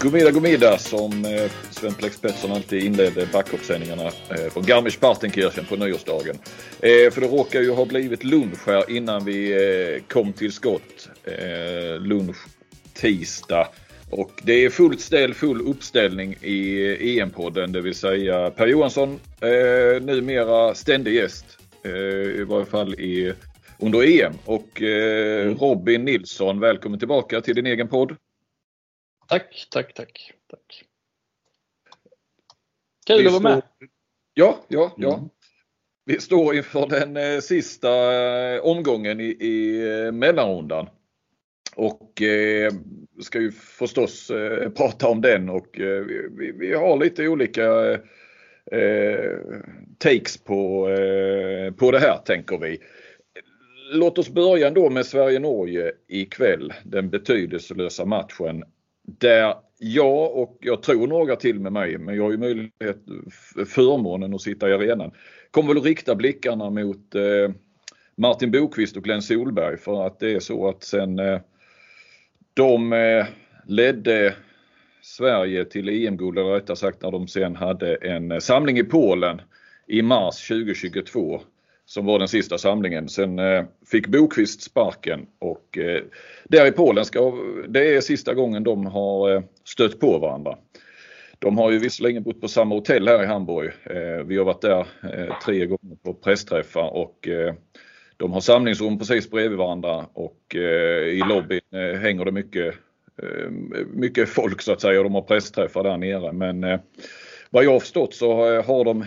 [0.00, 6.36] Godmiddag, godmiddag som eh, Sven Plex Pettersson alltid inledde backhoppssändningarna eh, från Garmisch-Partenkirchen på nyårsdagen.
[6.80, 11.08] Eh, för det råkar ju ha blivit lunch här innan vi kom till skott.
[11.98, 12.36] Lunch
[12.94, 13.68] tisdag.
[14.10, 19.20] Och det är fullt ställ, full uppställning i EM-podden, det vill säga Per Johansson,
[20.00, 21.44] numera ständig gäst.
[22.38, 23.32] I varje fall i,
[23.78, 24.32] under EM.
[24.44, 25.54] Och mm.
[25.54, 28.16] Robin Nilsson, välkommen tillbaka till din egen podd.
[29.28, 30.32] Tack, tack, tack.
[30.50, 30.84] tack.
[33.06, 33.62] Kul att vara med.
[34.34, 35.14] Ja, ja, ja.
[35.14, 35.28] Mm.
[36.04, 40.88] Vi står inför den eh, sista eh, omgången i, i eh, mellanrundan.
[41.76, 42.72] Och eh,
[43.20, 47.98] ska ju förstås eh, prata om den och eh, vi, vi, har lite olika
[49.98, 50.88] takes på,
[51.76, 52.78] på det här tänker vi.
[53.92, 56.72] Låt oss börja då med Sverige-Norge ikväll.
[56.84, 58.64] Den betydelselösa matchen
[59.06, 62.98] där jag och jag tror några till med mig, men jag har ju möjlighet,
[63.66, 65.10] förmånen att sitta i arenan,
[65.50, 67.54] kommer väl att rikta blickarna mot eh,
[68.16, 71.40] Martin Bokvist och Glenn Solberg för att det är så att sen eh,
[72.54, 73.26] de eh,
[73.66, 74.34] ledde
[75.02, 79.40] Sverige till EM-guld, eller rättare sagt när de sen hade en eh, samling i Polen
[79.86, 81.40] i mars 2022
[81.86, 83.08] som var den sista samlingen.
[83.08, 86.02] Sen eh, fick Bokvist sparken och eh,
[86.44, 87.34] där i Polen ska,
[87.68, 90.58] det är sista gången de har eh, stött på varandra.
[91.38, 93.72] De har ju visserligen bott på samma hotell här i Hamburg.
[93.84, 97.54] Eh, vi har varit där eh, tre gånger på pressträffar och eh,
[98.16, 102.74] de har samlingsrum precis bredvid varandra och eh, i lobbyn eh, hänger det mycket,
[103.22, 103.50] eh,
[103.86, 106.32] mycket folk så att säga och de har pressträffar där nere.
[106.32, 106.78] Men
[107.50, 109.04] vad jag har förstått så har de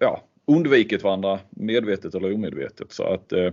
[0.00, 2.92] ja, undvikit varandra medvetet eller omedvetet.
[2.92, 3.52] Så att eh,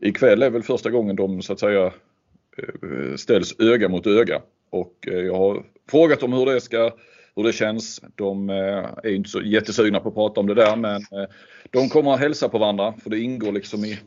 [0.00, 4.42] ikväll är väl första gången de så att säga eh, ställs öga mot öga.
[4.70, 6.92] Och eh, jag har frågat dem hur det ska
[7.36, 8.02] hur det känns.
[8.14, 11.28] De eh, är inte så jättesugna på att prata om det där men eh,
[11.70, 13.98] de kommer att hälsa på varandra för det ingår liksom i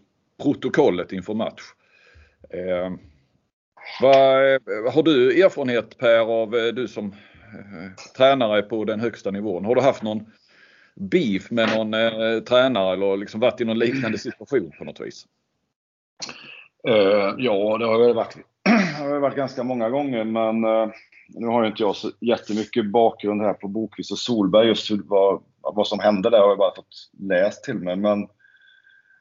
[0.44, 1.62] protokollet inför match.
[2.50, 2.92] Eh,
[4.02, 7.16] vad, eh, har du erfarenhet Per av eh, du som
[8.18, 9.66] tränare på den högsta nivån?
[9.66, 10.25] Har du haft någon
[10.95, 15.25] beef med någon eh, tränare eller liksom varit i någon liknande situation på något vis?
[16.88, 18.38] Uh, ja, det har jag varit,
[19.00, 20.89] har varit ganska många gånger men uh,
[21.28, 25.44] nu har ju inte jag så jättemycket bakgrund här på Bokvist och Solberg just vad,
[25.61, 27.95] vad som hände där har jag bara fått läst till mig.
[27.95, 28.27] Men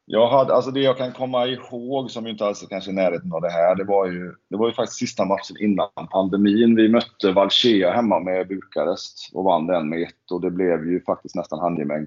[0.06, 3.32] jag hade, alltså det jag kan komma ihåg som inte alls är kanske i närheten
[3.32, 6.76] av det här, det var ju, det var ju faktiskt sista matchen innan pandemin.
[6.76, 11.00] Vi mötte Valchea hemma med Bukarest och vann den med ett och det blev ju
[11.00, 12.06] faktiskt nästan handgemäng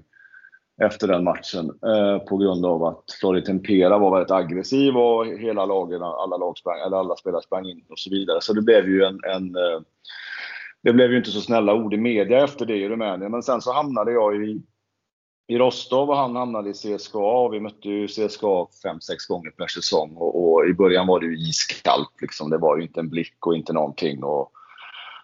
[0.82, 5.66] efter den matchen eh, på grund av att Florida Tempera var väldigt aggressiv och hela
[5.66, 8.40] lagen, alla, lag sprang, eller alla spelare sprang in och så vidare.
[8.40, 9.80] Så det blev ju en, en eh,
[10.82, 13.30] det blev ju inte så snälla ord i media efter det i Rumänien.
[13.30, 14.62] Men sen så hamnade jag i
[15.50, 19.50] i Rostov och han hamnade i CSKA och vi mötte ju CSKA fem sex gånger
[19.50, 22.50] per säsong och, och, i början var det ju iskallt liksom.
[22.50, 24.52] Det var ju inte en blick och inte någonting och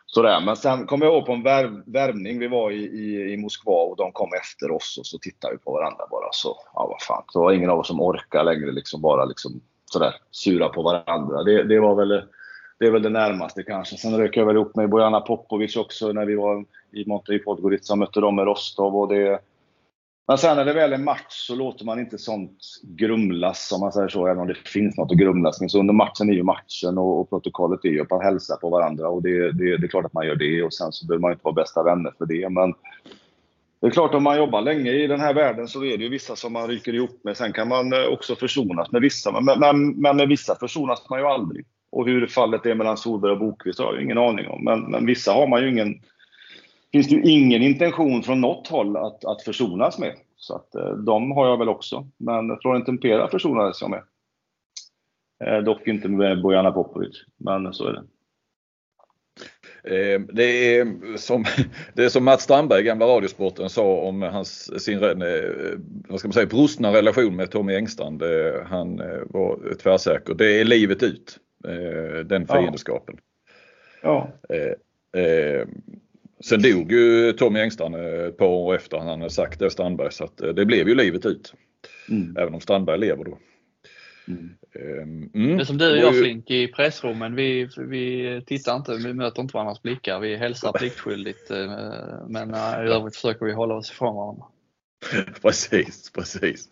[0.07, 0.41] sådär.
[0.41, 2.39] Men sen kom jag ihåg på en värv, värvning.
[2.39, 5.59] Vi var i, i, i, Moskva och de kom efter oss och så tittade vi
[5.59, 6.57] på varandra bara så.
[6.75, 7.25] Ja, vad fan.
[7.33, 9.61] Det var ingen av oss som orkade längre liksom bara liksom
[9.93, 11.43] sådär sura på varandra.
[11.43, 12.23] Det, det var väl
[12.79, 13.97] det är väl det närmaste kanske.
[13.97, 17.97] Sen rök jag väl ihop med Bojana Popovic också när vi var i Monterey Podgorica
[17.97, 19.41] mötte dem med Rostov och det
[20.27, 23.93] men sen när det väl är match så låter man inte sånt grumlas, om man
[23.93, 25.71] säger så, även om det finns något att grumlas med.
[25.71, 28.71] Så under matchen är ju matchen och, och protokollet är ju att man hälsar på
[28.71, 31.23] varandra och det, det, det, är klart att man gör det och sen så behöver
[31.23, 32.49] man inte vara bästa vänner för det.
[32.49, 32.75] Men
[33.81, 36.11] det är klart, om man jobbar länge i den här världen så är det ju
[36.11, 37.37] vissa som man ryker ihop med.
[37.37, 41.19] Sen kan man eh, också försonas med vissa, men, men, men med vissa försonas man
[41.19, 41.67] ju aldrig.
[41.93, 44.65] Och hur fallet är mellan Solberg och Bokvist har jag ingen aning om.
[44.65, 45.95] Men, men vissa har man ju ingen
[46.95, 50.15] finns det ju ingen intention från något håll att, att försonas med.
[50.37, 52.09] Så att eh, de har jag väl också.
[52.17, 54.03] Men Florent Tempera försonades jag med.
[55.45, 58.05] Eh, dock inte med Bojana Popovic, men så är det.
[59.85, 61.45] Eh, det är, som,
[61.95, 65.01] det är som Mats Strandberg, gamla Radiosporten, sa om hans, sin
[66.09, 68.23] vad ska man säga, brustna relation med Tommy Engstrand.
[68.67, 70.35] Han var tvärsäker.
[70.35, 71.39] Det är livet ut,
[72.27, 73.17] den fiendskapen.
[74.03, 74.29] Ja.
[74.49, 74.75] ja.
[76.49, 80.13] Sen dog ju Tommy Engstrand eh, ett par år efter han hade sagt det Strandberg
[80.13, 81.55] så att eh, det blev ju livet ut.
[82.09, 82.37] Mm.
[82.37, 83.39] Även om Strandberg lever då.
[84.29, 84.51] Mm.
[84.75, 85.57] Ehm, mm.
[85.57, 87.35] Det är som du och jag Flink i pressrummen.
[87.35, 90.21] Vi, vi tittar inte, vi möter inte varandras blickar.
[90.21, 91.67] Vi hälsar pliktskyldigt eh,
[92.29, 94.45] men i övrigt försöker vi hålla oss ifrån varandra.
[95.43, 96.69] precis, precis.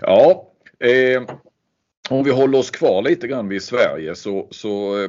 [0.00, 1.22] Ja, eh,
[2.10, 5.08] om vi håller oss kvar lite grann vid Sverige så, så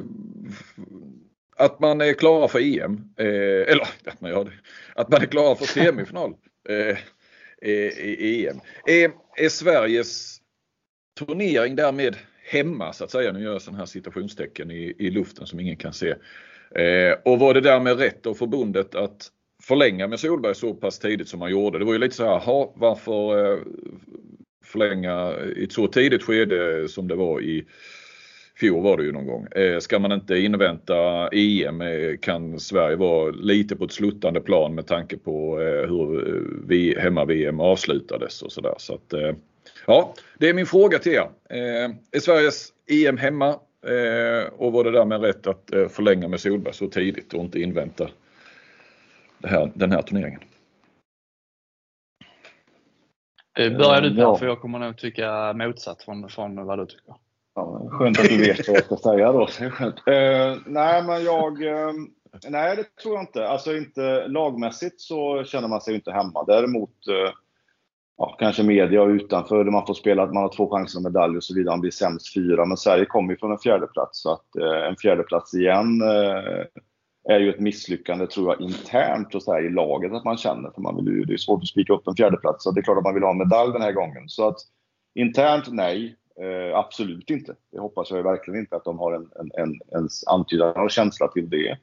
[1.56, 3.14] att man är klara för EM.
[3.16, 4.52] Eh, eller att man gör det.
[4.94, 6.34] Att man är klara för semifinal
[6.68, 6.96] eh,
[7.68, 8.60] i EM.
[8.86, 9.10] Är,
[9.44, 10.38] är Sveriges
[11.18, 13.32] turnering därmed hemma så att säga?
[13.32, 16.14] Nu gör jag sådana här citationstecken i, i luften som ingen kan se.
[16.74, 19.28] Eh, och var det därmed rätt av förbundet att
[19.62, 21.78] förlänga med Solberg så pass tidigt som man gjorde?
[21.78, 23.58] Det var ju lite så här, ha, varför eh,
[24.64, 27.66] förlänga i ett så tidigt skede som det var i
[28.56, 29.46] fjol var det ju någon gång.
[29.46, 34.74] Eh, ska man inte invänta EM eh, kan Sverige vara lite på ett sluttande plan
[34.74, 38.74] med tanke på eh, hur vi, hemma-VM avslutades och sådär.
[38.78, 39.14] Så att,
[39.86, 41.28] ja, det är min fråga till er.
[42.12, 43.58] Är Sveriges EM hemma
[44.52, 48.08] och var det därmed rätt att förlänga med Solberg så tidigt och inte invänta
[49.44, 50.40] här, den här turneringen?
[53.56, 57.14] Börjar du Per, för jag kommer nog tycka motsatt från, från vad du tycker.
[57.56, 59.42] Ja, skönt att du vet vad jag ska säga då.
[59.42, 61.62] Uh, nej, men jag...
[61.62, 61.92] Uh,
[62.48, 63.48] nej, det tror jag inte.
[63.48, 66.44] Alltså inte lagmässigt så känner man sig inte hemma.
[66.44, 67.32] Däremot uh,
[68.16, 71.12] ja, kanske media och utanför där man får spela att man har två chanser med
[71.12, 71.72] medalj och så vidare.
[71.72, 72.64] Man blir sämst fyra.
[72.64, 74.56] Men Sverige kommer ju från en fjärdeplats så att
[74.88, 76.02] en fjärdeplats igen
[77.28, 80.70] är ju ett misslyckande tror jag internt och så här, i laget att man känner.
[80.70, 82.64] För man vill ju, det är svårt att spika upp en fjärdeplats.
[82.64, 84.28] så det är klart att man vill ha en medalj den här gången.
[84.28, 84.56] Så att
[85.14, 86.16] internt nej.
[86.40, 87.54] Eh, absolut inte.
[87.72, 91.28] Det hoppas jag verkligen inte att de har en, en, en, en antydan och känsla
[91.28, 91.78] till det.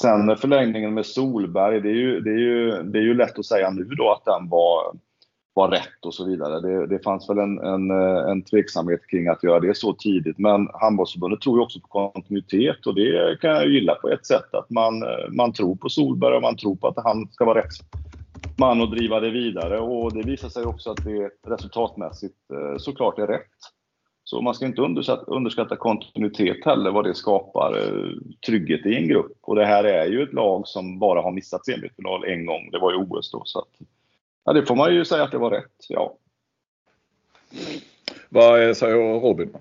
[0.00, 3.46] Sen förlängningen med Solberg, det är ju, det är ju, det är ju lätt att
[3.46, 4.96] säga nu då att den var,
[5.54, 6.60] var rätt och så vidare.
[6.60, 10.38] Det, det fanns väl en, en, eh, en tveksamhet kring att göra det så tidigt.
[10.38, 14.54] Men Handbollsförbundet tror ju också på kontinuitet och det kan jag gilla på ett sätt.
[14.54, 17.58] Att man, eh, man tror på Solberg och man tror på att han ska vara
[17.58, 17.72] rätt
[18.56, 23.18] man att driva det vidare och det visar sig också att det resultatmässigt eh, såklart
[23.18, 23.50] är rätt.
[24.24, 24.82] Så man ska inte
[25.26, 28.10] underskatta, kontinuitet heller, vad det skapar eh,
[28.46, 29.38] trygghet i en grupp.
[29.40, 32.78] Och det här är ju ett lag som bara har missat semifinal en gång, det
[32.78, 33.42] var ju OS då.
[33.44, 33.68] Så att,
[34.44, 36.16] ja, det får man ju säga att det var rätt, ja.
[38.28, 39.56] Vad säger Robin?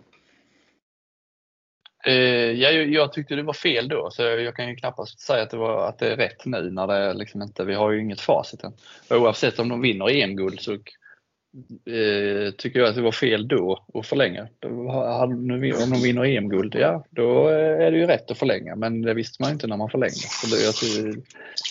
[2.06, 5.50] Eh, jag, jag tyckte det var fel då, så jag kan ju knappast säga att
[5.50, 8.22] det, var, att det är rätt nu när det liksom inte, vi har ju inget
[8.22, 8.74] facit än.
[9.10, 14.08] Oavsett om de vinner EM-guld så eh, tycker jag att det var fel då att
[14.08, 14.48] förlänga.
[14.66, 15.48] Om
[15.92, 19.42] de vinner EM-guld, ja då eh, är det ju rätt att förlänga, men det visste
[19.42, 20.16] man inte när man förlängde.
[20.16, 20.64] Så det,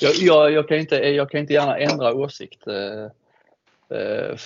[0.03, 3.05] jag, jag, jag, kan inte, jag kan inte gärna ändra åsikt eh,
[3.99, 4.37] eh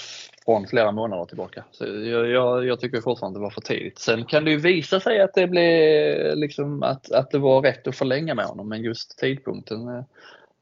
[0.46, 1.64] från flera månader tillbaka.
[1.70, 3.98] Så jag, jag, jag, tycker fortfarande det var för tidigt.
[3.98, 7.87] Sen kan det ju visa sig att det, blev, liksom, att, att det var rätt
[7.87, 10.04] att förlänga med honom, men just tidpunkten eh,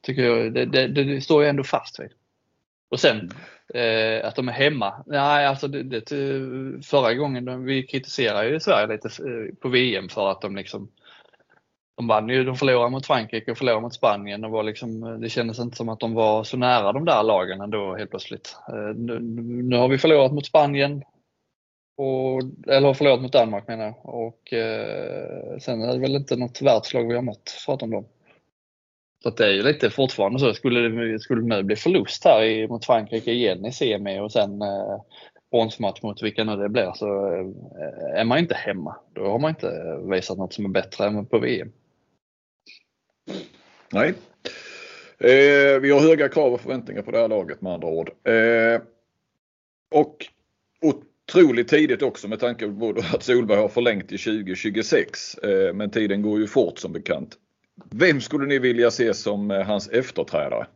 [0.02, 2.10] tycker jag, det, det, det står jag ändå fast vid.
[2.88, 3.31] Och sen
[3.75, 5.04] eh, att de är hemma.
[5.06, 6.08] Nej, alltså det, det,
[6.84, 10.88] förra gången, vi kritiserade ju Sverige lite eh, på VM för att de liksom
[11.96, 15.29] de vann ju, de förlorade mot Frankrike och förlorade mot Spanien och var liksom, det
[15.29, 18.56] kändes inte som att de var så nära de där lagen ändå helt plötsligt.
[18.69, 19.20] Eh, nu,
[19.62, 21.02] nu har vi förlorat mot Spanien,
[21.96, 23.94] och, eller har förlorat mot Danmark menar jag.
[24.02, 28.05] Och eh, sen är det väl inte något världslag vi har mött förutom dem.
[29.23, 30.55] Så det är ju lite fortfarande så.
[30.55, 34.32] Skulle det, skulle det nu bli förlust här i, mot Frankrike igen i semi och
[34.32, 35.00] sen eh,
[35.50, 38.96] bronsmatch mot vilka nu det blir så eh, är man inte hemma.
[39.12, 41.72] Då har man inte visat något som är bättre än på VM.
[43.93, 44.14] Nej.
[45.19, 48.10] Eh, vi har höga krav och förväntningar på det här laget med andra ord.
[48.24, 48.82] Eh,
[49.90, 50.26] och
[50.82, 55.38] otroligt tidigt också med tanke på att Solberg har förlängt till 2026.
[55.38, 57.38] Eh, men tiden går ju fort som bekant.
[57.90, 60.66] Vem skulle ni vilja se som eh, hans efterträdare?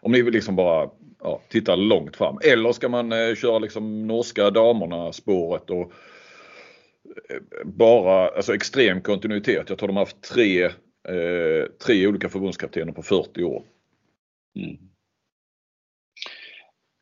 [0.00, 0.90] Om ni vill liksom bara
[1.22, 2.38] ja, titta långt fram.
[2.44, 5.92] Eller ska man eh, köra liksom norska damerna spåret och
[7.30, 9.68] eh, bara alltså extrem kontinuitet.
[9.68, 10.70] Jag tror de har haft tre,
[11.08, 13.62] eh, tre olika förbundskaptener på 40 år.
[14.56, 14.76] Mm.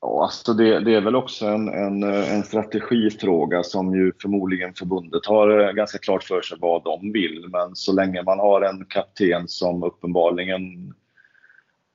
[0.00, 4.74] Ja, alltså det, det, är väl också en, en, eh, en, strategifråga som ju förmodligen
[4.74, 7.48] förbundet har eh, ganska klart för sig vad de vill.
[7.48, 10.94] Men så länge man har en kapten som uppenbarligen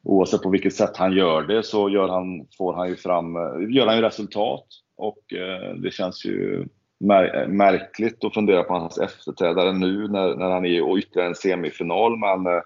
[0.04, 3.76] oavsett på vilket sätt han gör det så gör han, får han ju fram, eh,
[3.76, 4.66] gör han ju resultat.
[4.96, 6.66] Och eh, det känns ju
[7.02, 11.36] mär, märkligt att fundera på hans efterträdare nu när, när han är i ytterligare en
[11.36, 12.18] semifinal.
[12.18, 12.62] Men eh,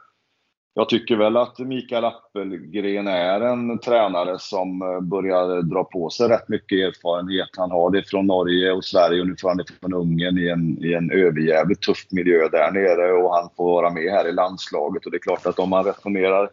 [0.74, 6.28] jag tycker väl att Mikael Appelgren är en tränare som eh, börjar dra på sig
[6.28, 7.50] rätt mycket erfarenhet.
[7.58, 10.50] Han har det från Norge och Sverige och nu får han det från Ungern i
[10.50, 14.32] en, i en överjävligt tuff miljö där nere och han får vara med här i
[14.32, 15.06] landslaget.
[15.06, 16.44] Och det är klart att om man resonerar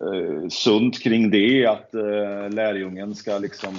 [0.00, 3.74] eh, sunt kring det, att eh, lärjungen ska liksom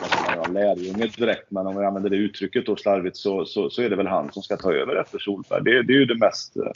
[0.00, 3.82] jag säga lärjunge direkt, men om vi använder det uttrycket då slarvigt så, så, så,
[3.82, 5.64] är det väl han som ska ta över efter Solberg.
[5.64, 6.72] Det, det är ju det mest, eh,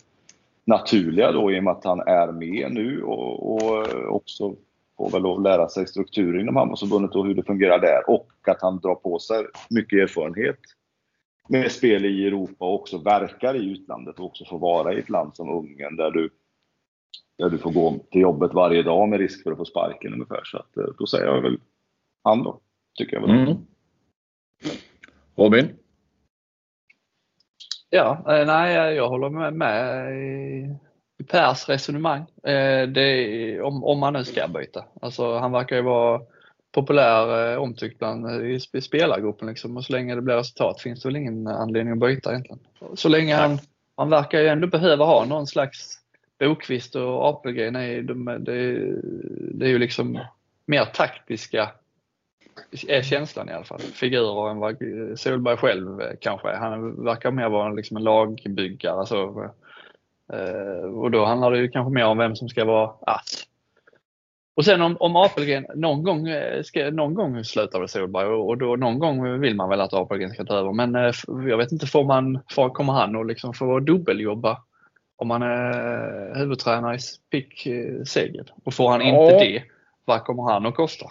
[0.64, 4.54] naturliga då i och med att han är med nu och, och eh, också
[4.96, 8.62] får väl att lära sig strukturen inom handbollsförbundet och hur det fungerar där och att
[8.62, 10.58] han drar på sig mycket erfarenhet
[11.48, 15.10] med spel i Europa och också verkar i utlandet och också får vara i ett
[15.10, 16.30] land som Ungern där du,
[17.38, 20.40] där du får gå till jobbet varje dag med risk för att få sparken ungefär.
[20.44, 21.58] Så att, eh, då säger jag väl
[22.24, 22.60] han då,
[22.96, 23.30] tycker jag.
[23.30, 23.56] Mm.
[25.36, 25.76] Robin?
[27.90, 30.12] Ja, eh, nej, jag håller med, med
[31.18, 32.20] i, Pers resonemang.
[32.42, 34.84] Eh, det, om, om man nu ska byta.
[35.00, 36.20] Alltså, han verkar ju vara
[36.72, 39.76] populär, eh, omtyckt bland i spelargruppen liksom.
[39.76, 42.60] och så länge det blir resultat finns det väl ingen anledning att byta egentligen.
[42.94, 43.58] Så länge han,
[43.96, 46.00] han verkar ju ändå behöva ha någon slags
[46.38, 48.78] Bokvist och Apelgren, det, det,
[49.54, 50.18] det är ju liksom
[50.66, 51.70] mer taktiska
[52.88, 53.80] är känslan i alla fall.
[53.80, 54.76] Figurer än vad
[55.18, 56.56] Solberg själv eh, kanske är.
[56.56, 58.98] Han verkar mer vara liksom en lagbyggare.
[58.98, 59.50] Alltså,
[60.94, 63.46] och då handlar det ju kanske mer om vem som ska vara ass.
[64.56, 68.58] Och sen om, om Apelgren, någon gång, eh, ska, någon gång slutar väl Solberg och
[68.58, 70.72] då någon gång vill man väl att Apelgren ska ta över.
[70.72, 71.12] Men
[71.48, 74.62] jag vet inte, får man, får, kommer han att liksom få dubbeljobba
[75.16, 76.98] om han är huvudtränare i
[77.30, 77.68] PIK
[78.06, 78.50] Seged?
[78.64, 79.38] Och får han inte ja.
[79.38, 79.62] det,
[80.04, 81.06] vad kommer han att kosta?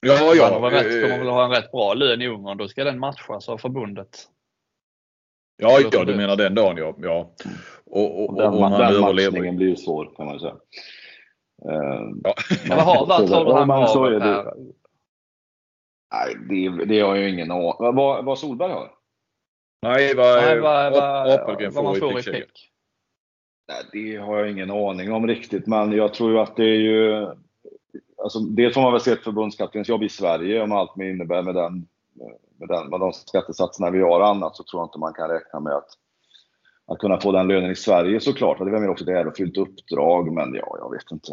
[0.00, 0.60] Ja, ja.
[0.60, 2.58] Han rätt, kommer eh, väl ha en rätt bra lön i Ungern.
[2.58, 4.28] Då ska den matchas av förbundet.
[5.56, 6.94] Ja, ja du menar den dagen ja.
[6.98, 7.34] ja.
[7.84, 10.56] Och, och, den, och den matchningen blir ju svår kan man ju säga.
[12.24, 12.34] Ja.
[12.68, 14.54] vad har, du han har så är det,
[16.14, 18.90] Nej, det, det har jag ju ingen aning vad, vad Solberg har?
[19.82, 22.70] Nej, vad, Nej, vad, vad, vad man får i pick.
[23.68, 26.78] Nej, det har jag ingen aning om riktigt, men jag tror ju att det är
[26.78, 27.26] ju
[28.36, 31.42] alltså, dels får man väl se ett förbundskaptenens jobb i Sverige om allt med innebär
[31.42, 31.86] med, den,
[32.58, 35.28] med, den, med de skattesatserna vi har och annat så tror jag inte man kan
[35.28, 35.88] räkna med att,
[36.86, 38.58] att kunna få den lönen i Sverige såklart.
[38.58, 41.32] Det är väl också det här och fyllt uppdrag, men ja, jag vet inte.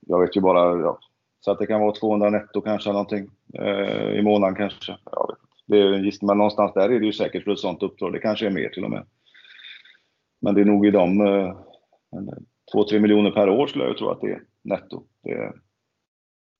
[0.00, 0.98] Jag vet ju bara, ja,
[1.40, 4.96] så att det kan vara 200 netto kanske någonting eh, i månaden kanske.
[5.10, 5.56] Jag vet inte.
[5.66, 8.12] Det är en gissning, men någonstans där är det ju säkert för ett sånt uppdrag.
[8.12, 9.06] Det kanske är mer till och med.
[10.40, 11.54] Men det är nog i de eh,
[12.74, 15.02] 2-3 miljoner per år skulle jag tro att det är netto.
[15.22, 15.52] Det är,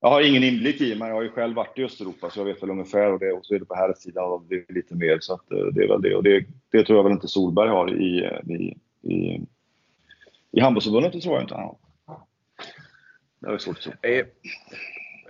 [0.07, 2.45] jag har ingen inblick i, men jag har ju själv varit i Östeuropa så jag
[2.45, 4.75] vet väl ungefär och det, och så är det på här sidan och det är
[4.75, 6.15] lite mer så att eh, det är väl det.
[6.15, 8.77] Och det, det tror jag väl inte Solberg har i, eh, i,
[9.15, 9.41] i,
[10.53, 11.77] i handbollsförbundet, det tror jag inte han har.
[13.41, 13.93] Det är svårt att tro.
[14.03, 14.27] Eh,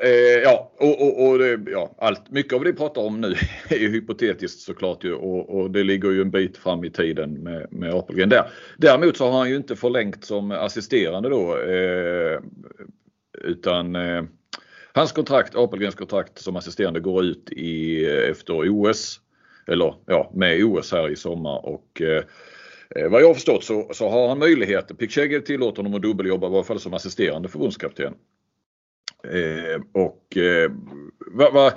[0.01, 3.35] eh, ja, och, och, och det, ja, allt, mycket av det vi pratar om nu
[3.71, 7.33] är ju hypotetiskt såklart ju och, och det ligger ju en bit fram i tiden
[7.33, 8.51] med, med Apelgren där.
[8.77, 12.41] Däremot så har han ju inte förlängt som assisterande då eh,
[13.45, 14.23] utan eh,
[14.97, 19.21] Hans kontrakt, Apelgrens kontrakt som assisterande går ut i, eh, efter OS.
[19.67, 22.25] Eller ja, med OS här i sommar och eh,
[22.97, 25.15] eh, vad jag har förstått så, så har han möjlighet, Pick
[25.47, 28.15] tillåter honom att dubbeljobba i varje fall som assisterande förbundskapten.
[29.25, 30.71] Eh, och eh,
[31.19, 31.73] vad, va,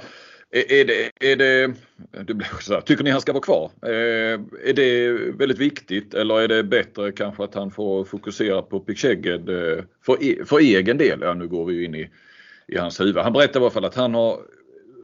[0.51, 1.73] är det, är det,
[2.27, 3.71] det blir så här, tycker ni han ska vara kvar?
[3.81, 8.79] Eh, är det väldigt viktigt eller är det bättre kanske att han får fokusera på
[8.79, 9.13] Pick eh,
[10.05, 11.19] för, e, för egen del?
[11.21, 12.09] Ja, nu går vi in i
[12.71, 13.17] i hans huvud.
[13.17, 14.39] Han berättar i alla fall att han har,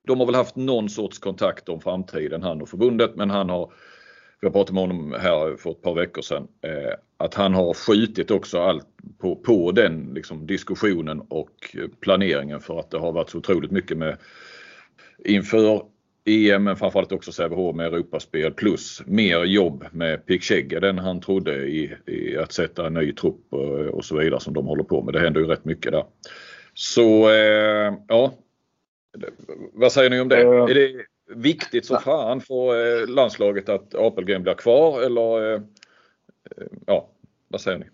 [0.08, 3.72] de har väl haft någon sorts kontakt om framtiden han och förbundet men han har,
[4.40, 8.32] jag pratade med honom här för ett par veckor sedan, eh, att han har skjutit
[8.32, 13.38] också allt på, på den liksom, diskussionen och planeringen för att det har varit så
[13.38, 14.18] otroligt mycket med
[15.26, 15.82] inför
[16.26, 21.68] EM men framförallt också Sävehof med Europaspel plus mer jobb med Pick än han trodde
[21.68, 25.02] i, i, att sätta en ny trupp och, och, så vidare som de håller på
[25.04, 25.14] med.
[25.14, 26.04] Det händer ju rätt mycket där.
[26.78, 28.34] Så eh, ja,
[29.74, 30.44] vad säger ni om det?
[30.44, 30.92] Uh, är det
[31.36, 35.62] viktigt som fan för eh, landslaget att Apelgren blir kvar eller eh,
[36.88, 37.10] ja,
[37.48, 37.86] vad säger ni?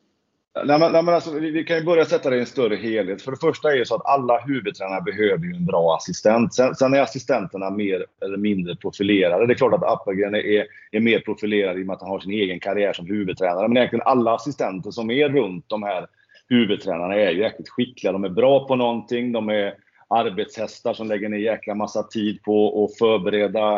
[0.66, 2.76] Nej, men, nej, men alltså, vi, vi, kan ju börja sätta det i en större
[2.76, 3.22] helhet.
[3.22, 6.54] För det första är det så att alla huvudtränare behöver ju en bra assistent.
[6.54, 9.48] Sen, sen, är assistenterna mer eller mindre profilerade.
[9.48, 12.20] Det är klart att Appelgren är, är mer profilerad i och med att han har
[12.20, 13.68] sin egen karriär som huvudtränare.
[13.68, 16.08] Men egentligen alla assistenter som är runt de här
[16.52, 18.12] huvudtränarna är ju jäkligt skickliga.
[18.12, 19.32] De är bra på någonting.
[19.32, 19.74] De är
[20.08, 23.74] arbetshästar som lägger ner jäkla massa tid på att förbereda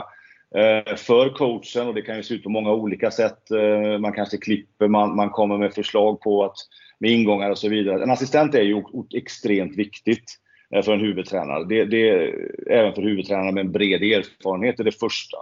[0.56, 3.51] eh, för coachen och det kan ju se ut på många olika sätt.
[3.51, 6.56] Eh, man kanske klipper, man, man kommer med förslag på att
[7.00, 8.03] med ingångar och så vidare.
[8.03, 8.84] En assistent är ju
[9.15, 10.39] extremt viktigt
[10.75, 11.63] eh, för en huvudtränare.
[11.63, 12.34] Det, det
[12.68, 15.38] även för huvudtränare med en bred erfarenhet är det första.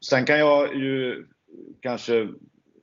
[0.00, 1.24] Sen kan jag ju
[1.80, 2.28] kanske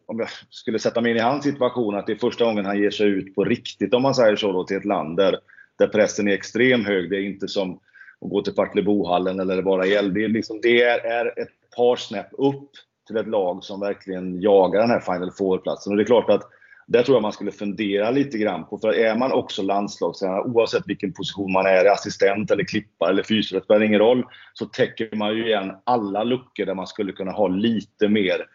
[0.08, 2.80] om jag skulle sätta mig in i hans situation, att det är första gången han
[2.80, 5.40] ger sig ut på riktigt, om man säger så, då, till ett land där,
[5.78, 7.10] där pressen är extrem hög.
[7.10, 7.74] Det är inte som
[8.22, 9.90] att gå till Partillebohallen eller vara i.
[9.90, 12.70] Det, är, liksom, det är, är ett par snäpp upp
[13.08, 15.92] till ett lag som verkligen jagar den här Final Four-platsen.
[15.92, 16.50] Och det är klart att
[16.88, 18.78] där tror jag man skulle fundera lite grann på.
[18.78, 23.62] För är man också landslagstränare, oavsett vilken position man är, assistent eller klippare eller fysioterapeut,
[23.62, 27.32] det spelar ingen roll, så täcker man ju igen alla luckor där man skulle kunna
[27.32, 28.46] ha lite mer,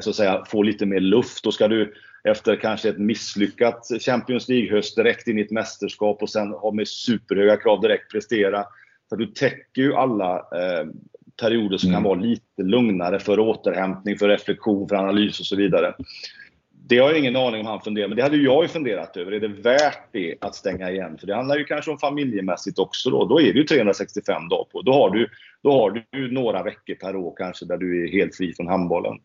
[0.00, 1.44] så att säga, få lite mer luft.
[1.44, 6.30] Då ska du efter kanske ett misslyckat Champions League-höst direkt in i ett mästerskap och
[6.30, 8.64] sen ha med superhöga krav direkt prestera.
[9.08, 10.86] För du täcker ju alla eh,
[11.40, 11.96] perioder som mm.
[11.96, 15.94] kan vara lite lugnare för återhämtning, för reflektion, för analys och så vidare.
[16.88, 19.32] Det har jag ingen aning om han funderar, men det hade jag ju funderat över.
[19.32, 21.18] Är det värt det att stänga igen?
[21.18, 23.24] För det handlar ju kanske om familjemässigt också då.
[23.24, 24.82] Då är det ju 365 dagar på.
[24.82, 25.28] Då har du,
[25.62, 29.18] då har du några veckor per år kanske där du är helt fri från handbollen.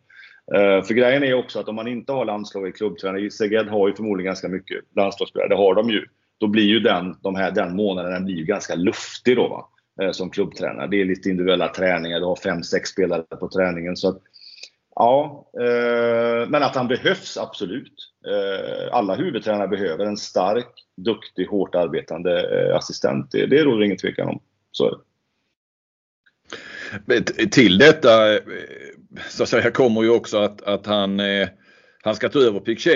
[0.54, 3.88] Uh, för grejen är också att om man inte har landslag i klubbtränare, Seged har
[3.88, 6.06] ju förmodligen ganska mycket landslagsspelare, det har de ju.
[6.38, 9.68] Då blir ju den, de här, den månaden den blir ju ganska luftig då va,
[10.04, 10.86] uh, som klubbtränare.
[10.86, 13.96] Det är lite individuella träningar, du har fem, sex spelare på träningen.
[13.96, 14.18] Så att,
[14.98, 18.12] Ja, eh, men att han behövs absolut.
[18.26, 23.30] Eh, alla huvudtränare behöver en stark, duktig, hårt arbetande eh, assistent.
[23.30, 24.40] Det, det råder ingen tvekan om.
[24.70, 25.00] Så
[27.50, 28.42] till detta eh,
[29.28, 31.48] så att säga, kommer ju också att, att han, eh,
[32.02, 32.86] han ska ta över Pick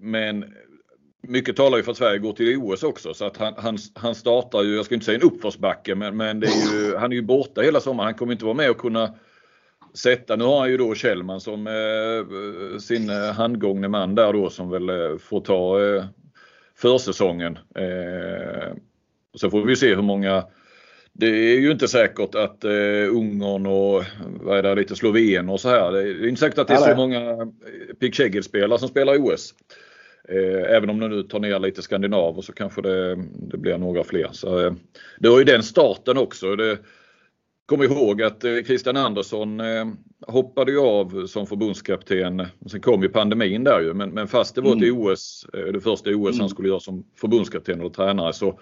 [0.00, 0.44] men
[1.28, 4.14] mycket talar ju för att Sverige går till OS också så att han, han, han
[4.14, 7.16] startar ju, jag ska inte säga en uppförsbacke men, men det är ju, han är
[7.16, 8.06] ju borta hela sommaren.
[8.06, 9.14] Han kommer inte vara med och kunna
[9.94, 10.36] sätta.
[10.36, 14.70] Nu har han ju då Kjellman som eh, sin eh, handgångne man där då som
[14.70, 16.04] väl eh, får ta eh,
[16.76, 17.58] försäsongen.
[17.74, 18.74] Eh,
[19.34, 20.44] så får vi se hur många
[21.18, 22.70] det är ju inte säkert att eh,
[23.10, 24.04] Ungern och
[24.40, 25.92] vad är det, lite Slovenien och så här.
[25.92, 27.46] Det är inte säkert att det är så många eh,
[28.00, 29.54] Pick spelare som spelar i OS.
[30.28, 34.04] Eh, även om det nu tar ner lite skandinaver så kanske det, det blir några
[34.04, 34.28] fler.
[34.32, 34.72] Så, eh,
[35.18, 36.56] det var ju den starten också.
[36.56, 36.78] Det,
[37.66, 39.86] Kom ihåg att eh, Christian Andersson eh,
[40.26, 42.46] hoppade ju av som förbundskapten.
[42.70, 44.84] Sen kom ju pandemin där ju men, men fast det var mm.
[44.84, 46.40] ett OS, eh, det första OS mm.
[46.40, 48.60] han skulle göra som förbundskapten och tränare så,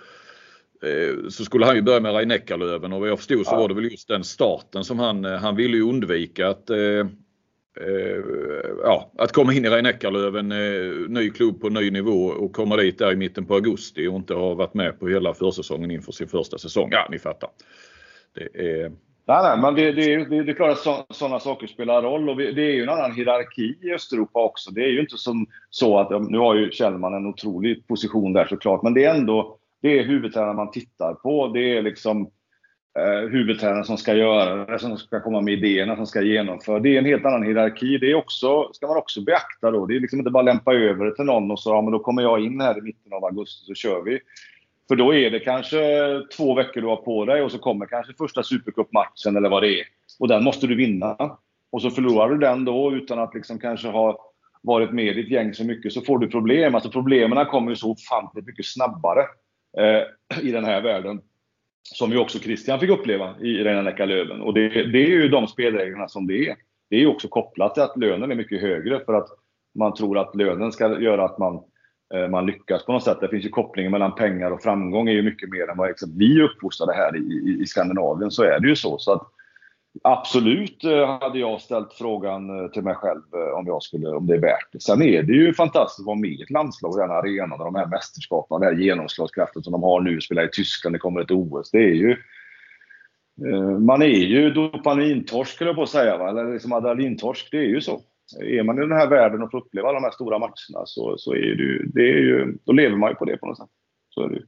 [1.28, 3.90] så skulle han ju börja med Rhein och vad jag förstod så var det väl
[3.90, 6.70] just den starten som han, han ville ju undvika att
[8.82, 10.48] ja, att komma in i Rhein-Neckarlöven,
[11.08, 14.34] ny klubb på ny nivå och komma dit där i mitten på augusti och inte
[14.34, 16.88] ha varit med på hela försäsongen inför sin första säsong.
[16.92, 17.50] Ja, ni fattar.
[18.34, 18.92] Det är...
[19.26, 22.36] Nej, nej, men det, det, det, det är klart att sådana saker spelar roll och
[22.36, 24.70] det är ju en annan hierarki i Östeuropa också.
[24.70, 28.46] Det är ju inte som så att, nu har ju Kjellman en otrolig position där
[28.46, 31.48] såklart, men det är ändå, det är huvudtränaren man tittar på.
[31.48, 32.30] Det är liksom
[32.98, 36.78] eh, huvudtränaren som ska göra det, som ska komma med idéerna, som ska genomföra.
[36.78, 37.98] Det är en helt annan hierarki.
[37.98, 39.86] Det är också, ska man också beakta då.
[39.86, 41.98] Det är liksom inte bara lämpa över det till någon och så, ja men då
[41.98, 44.20] kommer jag in här i mitten av augusti så kör vi.
[44.88, 45.78] För då är det kanske
[46.36, 49.36] två veckor du har på dig och så kommer kanske första supercupmatchen.
[49.36, 49.84] eller vad det är.
[50.20, 51.16] Och den måste du vinna.
[51.72, 54.18] Och så förlorar du den då utan att liksom kanske ha
[54.62, 56.74] varit med i ditt gäng så mycket så får du problem.
[56.74, 59.24] Alltså problemen kommer ju så ofantligt mycket snabbare
[59.78, 60.02] Eh,
[60.42, 61.20] i den här världen.
[61.82, 64.40] Som ju också Christian fick uppleva i Rheina Löven.
[64.40, 66.56] Och det, det, är ju de spelreglerna som det är.
[66.90, 69.28] Det är ju också kopplat till att lönen är mycket högre för att
[69.74, 71.60] man tror att lönen ska göra att man
[72.14, 73.20] eh, man lyckas på något sätt.
[73.20, 76.18] Det finns ju kopplingen mellan pengar och framgång är ju mycket mer än vad liksom
[76.18, 78.30] vi är uppfostrade här i, i, i Skandinavien.
[78.30, 78.98] Så är det ju så.
[78.98, 79.26] så att,
[80.02, 84.26] absolut eh, hade jag ställt frågan eh, till mig själv eh, om, jag skulle, om
[84.26, 84.80] det är värt det.
[84.80, 87.64] Sen är det ju fantastiskt att vara med i ett landslag och den arenan och
[87.64, 90.20] de här mästerskapen och den här genomslagskraften som de har nu.
[90.20, 91.70] Spelar i Tyskland, det kommer ett OS.
[91.70, 92.16] Det är ju
[93.80, 96.16] man är ju dopamintorsk, skulle jag på att säga.
[96.16, 96.28] Va?
[96.28, 98.00] Eller liksom adrenalintorsk, det är ju så
[98.40, 101.34] är man i den här världen och får uppleva de här stora matcherna så, så
[101.34, 103.68] är det, det är ju, då lever man ju på det på något sätt.
[104.10, 104.46] Så är det ju.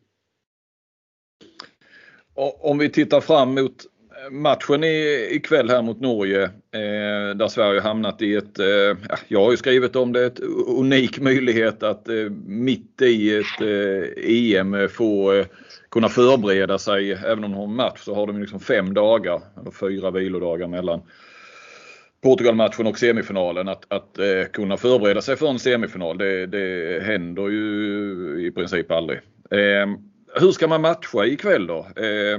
[2.60, 3.84] Om vi tittar fram mot
[4.30, 8.96] matchen ikväll här mot Norge eh, där Sverige hamnat i ett, eh,
[9.28, 10.40] jag har ju skrivit om det, ett
[10.78, 15.46] unik möjlighet att eh, mitt i ett eh, EM eh, få eh,
[15.90, 17.12] kunna förbereda sig.
[17.12, 20.68] Även om de har en match så har de liksom fem dagar, eller fyra vilodagar
[20.68, 21.02] mellan
[22.22, 26.18] Portugal-matchen och semifinalen att, att eh, kunna förbereda sig för en semifinal.
[26.18, 29.18] Det, det händer ju i princip aldrig.
[29.50, 29.86] Eh,
[30.40, 31.78] hur ska man matcha ikväll då?
[31.96, 32.38] Eh,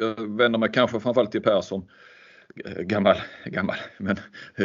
[0.00, 1.88] jag vänder mig kanske framförallt till Persson.
[2.80, 4.16] Gammal, gammal, men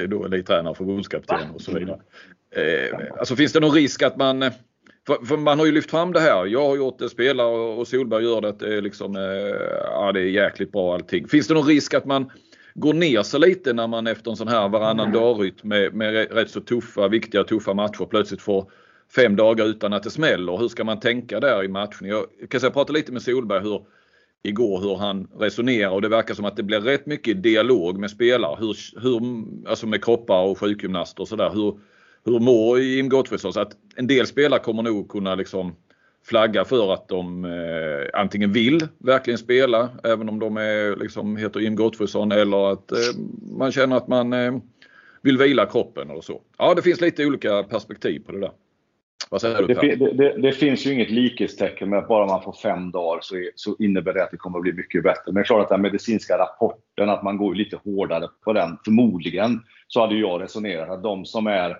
[0.08, 2.00] då elittränare, förbundskapten och så vidare.
[2.56, 4.52] Eh, alltså finns det någon risk att man
[5.06, 6.46] för, man har ju lyft fram det här.
[6.46, 8.52] Jag har gjort det, spelare och Solberg gör det.
[8.60, 9.22] det är liksom, eh,
[9.92, 11.28] ja, det är jäkligt bra allting.
[11.28, 12.32] Finns det någon risk att man
[12.74, 15.20] går ner sig lite när man efter en sån här varannan mm.
[15.20, 18.72] dag med, med rätt så tuffa, viktiga tuffa matcher plötsligt får
[19.16, 20.58] fem dagar utan att det smäller.
[20.58, 22.08] Hur ska man tänka där i matchen?
[22.08, 23.86] Jag kan säga, prata lite med Solberg hur
[24.44, 28.10] igår hur han resonerar och det verkar som att det blir rätt mycket dialog med
[28.12, 28.58] spelare.
[28.60, 31.50] Hur, hur, alltså med kroppar och sjukgymnaster och sådär.
[31.54, 31.80] Hur,
[32.26, 33.54] hur mår Jim Gottfridsson?
[33.54, 35.76] Så att en del spelare kommer nog kunna liksom
[36.26, 41.60] flagga för att de eh, antingen vill verkligen spela även om de är, liksom, heter
[41.60, 42.98] Jim Gottfridsson eller att eh,
[43.58, 44.58] man känner att man eh,
[45.22, 46.42] vill vila kroppen eller så.
[46.58, 48.52] Ja, det finns lite olika perspektiv på det där.
[49.30, 52.42] Vad säger du det, det, det, det, finns ju inget likhetstecken med att bara man
[52.42, 55.24] får fem dagar så, är, så innebär det att det kommer att bli mycket bättre.
[55.26, 58.78] Men det är klart att den medicinska rapporten, att man går lite hårdare på den.
[58.86, 61.78] Förmodligen så hade jag resonerat att de som är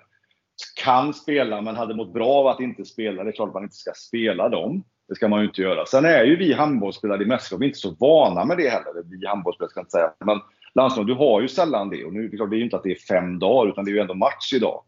[0.82, 3.62] kan spela men hade mått bra av att inte spela, det är klart att man
[3.62, 4.84] inte ska spela dem.
[5.08, 5.86] Det ska man ju inte göra.
[5.86, 9.02] Sen är ju vi handbollsspelare i mästerskap inte så vana med det heller.
[9.04, 10.12] Vi handbollsspelare ska jag inte säga.
[10.24, 10.40] Men
[10.74, 12.04] landslag, du har ju sällan det.
[12.04, 14.00] Och nu, det är ju inte att det är fem dagar, utan det är ju
[14.00, 14.82] ändå match idag.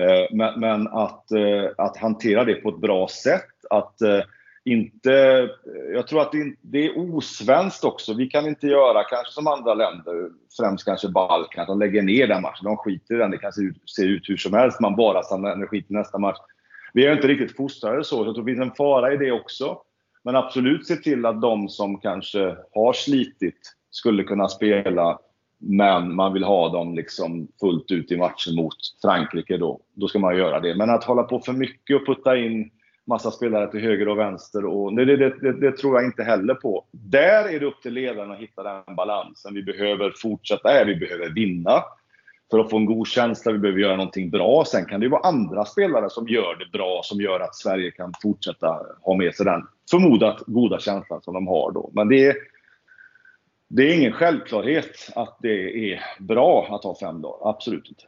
[0.00, 3.50] Eh, men, men att, eh, att hantera det på ett bra sätt.
[3.70, 4.20] Att eh,
[4.64, 5.48] inte...
[5.94, 8.14] Jag tror att det är osvenskt också.
[8.14, 12.26] Vi kan inte göra kanske som andra länder, främst kanske Balkan, att de lägger ner
[12.26, 12.64] den matchen.
[12.64, 13.30] De skiter i den.
[13.30, 14.80] Det kan se ut, se ut hur som helst.
[14.80, 16.38] Man bara samlar energi till nästa match.
[16.92, 18.24] Vi är inte riktigt fostrade så.
[18.24, 19.78] Jag tror det finns en fara i det också.
[20.24, 25.18] Men absolut se till att de som kanske har slitit skulle kunna spela
[25.60, 29.80] men man vill ha dem liksom fullt ut i matchen mot Frankrike då.
[29.94, 30.74] Då ska man göra det.
[30.74, 32.70] Men att hålla på för mycket och putta in
[33.06, 36.54] massa spelare till höger och vänster, och det, det, det, det, tror jag inte heller
[36.54, 36.84] på.
[36.92, 39.54] Där är det upp till ledarna att hitta den balansen.
[39.54, 41.82] Vi behöver fortsätta här, vi behöver vinna
[42.50, 43.52] för att få en god känsla.
[43.52, 44.64] Vi behöver göra någonting bra.
[44.66, 47.90] Sen kan det ju vara andra spelare som gör det bra, som gör att Sverige
[47.90, 51.90] kan fortsätta ha med sig den förmodat goda känslan som de har då.
[51.92, 52.34] Men det är,
[53.72, 57.50] det är ingen självklarhet att det är bra att ha fem dagar.
[57.50, 58.04] Absolut inte.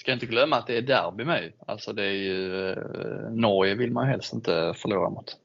[0.00, 1.52] Ska inte glömma att det är derby med.
[1.66, 5.36] Alltså det är ju, eh, Norge vill man helst inte förlora mot.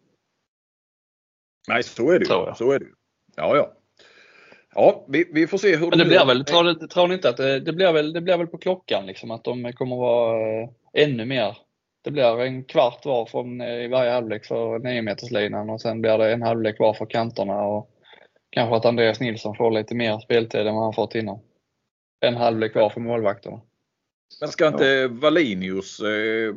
[1.68, 2.56] Nej, så är det ju.
[2.56, 2.86] Så är det.
[3.36, 3.74] Ja, ja.
[4.74, 7.38] Ja, vi, vi får se hur Men det blir väl, tror, tror ni inte att
[7.38, 10.70] det, det, blir väl, det blir väl på klockan liksom att de kommer vara eh,
[10.94, 11.58] ännu mer
[12.08, 16.02] det blir en kvart var från, eh, i varje halvlek för 9 meterslinan och sen
[16.02, 17.90] blir det en halvlek var för kanterna och
[18.50, 21.40] kanske att Andreas Nilsson får lite mer speltid än vad han fått innan.
[22.20, 23.62] En halvlek var för målvakterna.
[24.42, 25.08] Men ska inte ja.
[25.08, 26.56] Valinius, eh,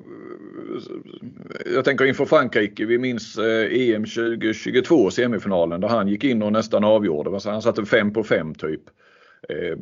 [1.75, 6.53] jag tänker inför Frankrike, vi minns eh, EM 2022 semifinalen där han gick in och
[6.53, 7.41] nästan avgjorde.
[7.45, 8.83] Han satte 5 på 5 typ.
[9.49, 9.79] Eh,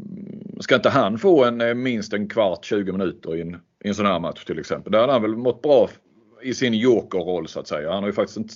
[0.61, 3.95] ska inte han få en, eh, minst en kvart, 20 minuter i en, i en
[3.95, 4.93] sån här match till exempel?
[4.93, 5.89] Där hade han väl mått bra
[6.43, 7.93] i sin jokerroll så att säga.
[7.93, 8.55] Han har ju faktiskt inte,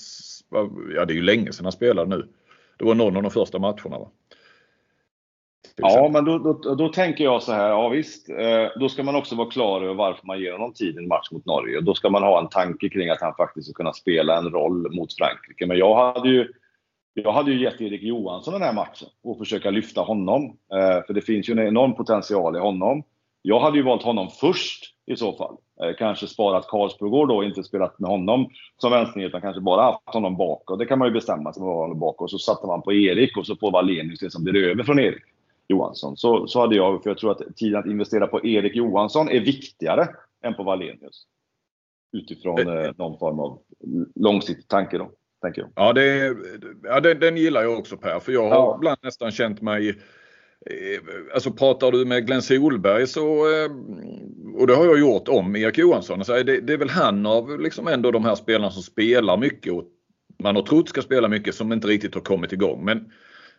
[0.94, 2.28] ja det är ju länge sedan han spelade nu.
[2.78, 4.10] Det var någon av de första matcherna va?
[5.76, 9.16] Ja, men då, då, då, tänker jag så här, ja visst, eh, då ska man
[9.16, 11.80] också vara klar över varför man ger honom tid i en match mot Norge.
[11.80, 14.94] Då ska man ha en tanke kring att han faktiskt ska kunna spela en roll
[14.94, 15.66] mot Frankrike.
[15.66, 16.52] Men jag hade ju
[17.14, 20.44] jag hade ju gett Erik Johansson den här matchen och försöka lyfta honom.
[20.72, 23.02] Eh, för det finns ju en enorm potential i honom.
[23.42, 25.56] Jag hade ju valt honom först i så fall.
[25.82, 30.14] Eh, kanske sparat Karlsbrogård då, inte spelat med honom som vänsternier utan kanske bara haft
[30.14, 30.78] honom bakåt.
[30.78, 33.46] Det kan man ju bestämma sig för bak och så satte man på Erik och
[33.46, 35.22] så på Wallenius det som blir över från Erik
[35.68, 36.16] Johansson.
[36.16, 39.40] Så, så hade jag, för jag tror att tiden att investera på Erik Johansson är
[39.40, 40.08] viktigare
[40.42, 41.26] än på Wallenius.
[42.12, 43.58] Utifrån eh, någon form av
[44.14, 45.10] långsiktig tanke då.
[45.74, 46.36] Ja, det,
[46.82, 48.74] ja den, den gillar jag också Per, för jag har ja.
[48.76, 49.98] ibland nästan känt mig
[50.70, 51.00] Eh,
[51.34, 53.70] alltså pratar du med Glenn Solberg så, eh,
[54.54, 57.60] och det har jag gjort om Erik Johansson, så det, det är väl han av
[57.60, 59.84] liksom ändå de här spelarna som spelar mycket och
[60.42, 62.84] man har trott ska spela mycket som inte riktigt har kommit igång.
[62.84, 63.12] Men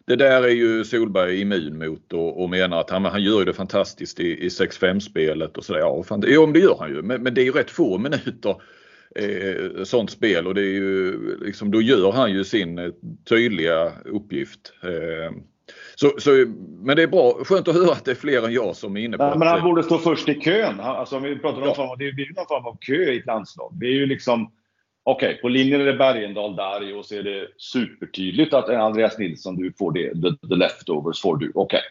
[0.06, 3.54] det där är ju Solberg immun mot och, och menar att han, han gör det
[3.54, 5.80] fantastiskt i, i 6-5 spelet och sådär.
[5.80, 7.02] Ja, fan, jo, det gör han ju.
[7.02, 8.56] Men, men det är ju rätt få minuter
[9.16, 12.92] eh, sånt spel och det är ju liksom, då gör han ju sin eh,
[13.30, 14.74] tydliga uppgift.
[14.84, 15.38] Eh,
[15.96, 16.32] så, så,
[16.82, 19.02] men det är bra, skönt att höra att det är fler än jag som är
[19.02, 20.80] inne på Men, men han borde stå först i kön.
[20.80, 21.76] Alltså, om vi pratar om ja.
[21.76, 23.72] form det är ju någon form av kö i ett landslag.
[23.74, 24.52] Det är ju liksom
[25.06, 29.18] Okej, okay, på linjen är det Bergendahl där och så är det supertydligt att Andreas
[29.18, 30.14] Nilsson, du får det.
[30.14, 31.52] The, the leftovers får du.
[31.56, 31.64] Okej.
[31.64, 31.82] Okay.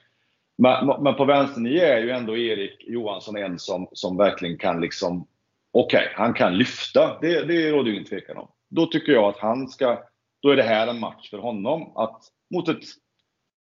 [0.59, 5.27] Men, men på vänsternio är ju ändå Erik Johansson en som, som verkligen kan liksom
[5.73, 7.19] okej, okay, han kan lyfta.
[7.21, 8.49] Det, det råder ju ingen tvekan om.
[8.71, 9.99] Då tycker jag att han ska,
[10.43, 12.23] då är det här en match för honom att
[12.55, 12.85] mot ett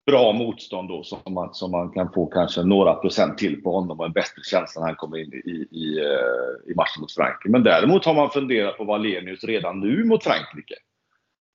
[0.08, 4.00] bra motstånd då som man, som man kan få kanske några procent till på honom
[4.00, 7.50] och en bättre känsla när han kommer in i, i, i eh, matchen mot Frankrike.
[7.50, 10.76] Men däremot har man funderat på Valenius redan nu mot Frankrike.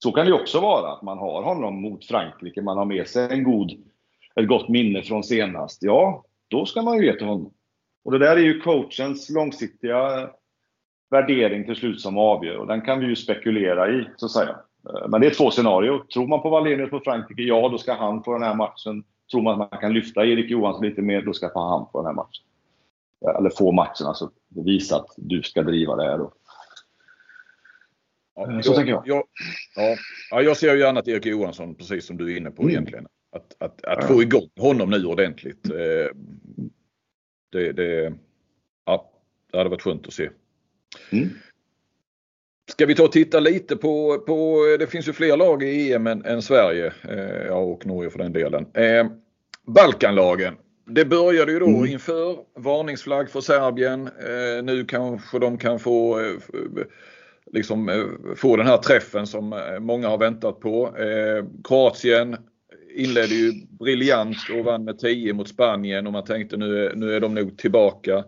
[0.03, 3.29] Så kan det också vara, att man har honom mot Frankrike, man har med sig
[3.31, 3.71] en god,
[4.41, 5.83] ett gott minne från senast.
[5.83, 7.53] Ja, då ska man ju ge till honom.
[8.05, 10.31] Och det där är ju coachens långsiktiga
[11.11, 14.57] värdering till slut som avgör och den kan vi ju spekulera i, så att säga.
[14.89, 15.99] Eh, men det är två scenarier.
[15.99, 19.05] Tror man på Wallenius mot Frankrike, ja då ska han på den här matchen.
[19.31, 22.07] Tror man att man kan lyfta Erik Johansson lite mer, då ska han på den
[22.07, 22.45] här matchen.
[23.27, 26.33] Eh, eller få matchen, alltså visa att du ska driva det här då.
[28.35, 29.03] Ja, så jag, tänker jag.
[29.07, 29.25] jag.
[29.77, 29.97] ja.
[30.31, 32.71] ja, jag ser ju gärna att Erik Johansson, precis som du är inne på mm.
[32.71, 33.07] egentligen.
[33.33, 35.63] Att, att, att få igång honom nu ordentligt.
[37.53, 38.13] Det, det,
[38.85, 39.13] ja,
[39.51, 40.31] det hade varit skönt att se.
[41.11, 41.29] Mm.
[42.73, 46.07] Ska vi ta och titta lite på, på det finns ju fler lag i EM
[46.07, 48.67] än, än Sverige eh, ja, och Norge för den delen.
[48.75, 49.07] Eh,
[49.67, 50.55] Balkanlagen.
[50.87, 51.87] Det började ju då mm.
[51.87, 54.07] inför varningsflagg för Serbien.
[54.07, 56.33] Eh, nu kanske de kan få eh,
[57.53, 58.05] liksom, eh,
[58.37, 60.95] få den här träffen som eh, många har väntat på.
[61.65, 62.37] Kroatien
[62.95, 67.21] inledde ju briljant och vann med 10 mot Spanien och man tänkte nu, nu är
[67.21, 68.25] de nog tillbaka.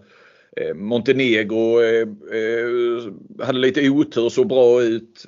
[0.57, 5.27] Eh, Montenegro eh, eh, hade lite otur, såg bra ut.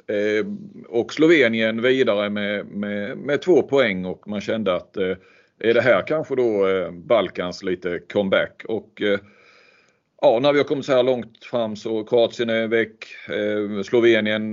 [0.89, 4.97] Och Slovenien vidare med, med, med två poäng och man kände att
[5.59, 8.63] är det här kanske då Balkans lite comeback.
[8.69, 9.03] Och
[10.23, 13.07] ja, när vi har kommit så här långt fram så Kroatien är väck.
[13.85, 14.51] Slovenien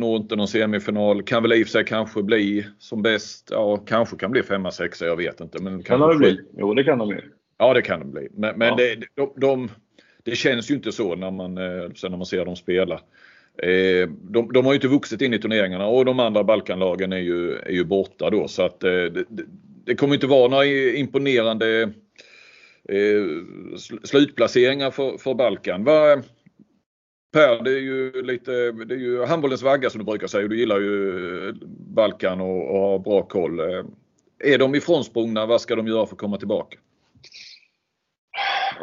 [0.00, 1.22] når inte någon semifinal.
[1.22, 3.48] Kan väl i och för sig kanske bli som bäst.
[3.50, 5.62] Ja, kanske kan bli femma, sexa, jag vet inte.
[5.62, 6.40] Men kan det bli?
[6.56, 7.20] Jo, det kan de bli.
[7.58, 8.28] Ja, det kan de bli.
[8.32, 8.76] Men, men ja.
[8.76, 9.70] det, de, de,
[10.26, 12.94] det känns ju inte så när man, eh, sen när man ser dem spela.
[13.62, 17.18] Eh, de, de har ju inte vuxit in i turneringarna och de andra Balkanlagen är
[17.18, 19.24] ju, är ju borta då så att eh, det,
[19.84, 21.92] det kommer inte vara några imponerande
[24.04, 25.84] slutplaceringar för, för Balkan.
[25.84, 26.22] Va,
[27.32, 30.48] Per, det är ju lite, det är ju handbollens vagga som du brukar säga.
[30.48, 31.52] Du gillar ju
[31.94, 33.60] Balkan och, och har bra koll.
[34.44, 35.46] Är de ifrånsprungna?
[35.46, 36.78] Vad ska de göra för att komma tillbaka?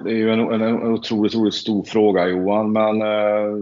[0.04, 3.56] Det är ju en, en, en otroligt, otroligt stor fråga Johan, men eh,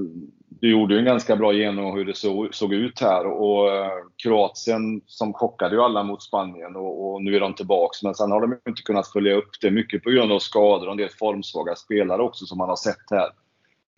[0.61, 3.91] du gjorde ju en ganska bra genomgång hur det såg, såg ut här och eh,
[4.23, 8.03] Kroatien som chockade ju alla mot Spanien och, och, nu är de tillbaks.
[8.03, 10.91] Men sen har de inte kunnat följa upp det, mycket på grund av skador och
[10.91, 13.29] en del formsvaga spelare också som man har sett här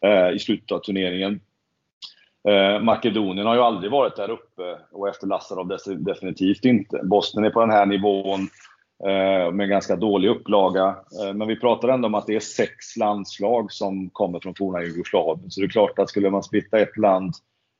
[0.06, 1.40] eh, i slutet av turneringen.
[2.50, 7.02] Eh, Makedonien har ju aldrig varit där uppe och efter Lassarov definitivt inte.
[7.04, 8.48] Bosnien är på den här nivån.
[9.08, 10.96] Eh, med ganska dålig upplaga.
[11.22, 14.84] Eh, men vi pratar ändå om att det är sex landslag som kommer från forna
[14.84, 15.52] Jugoslavien.
[15.52, 17.34] Så det är klart att skulle man splitta ett land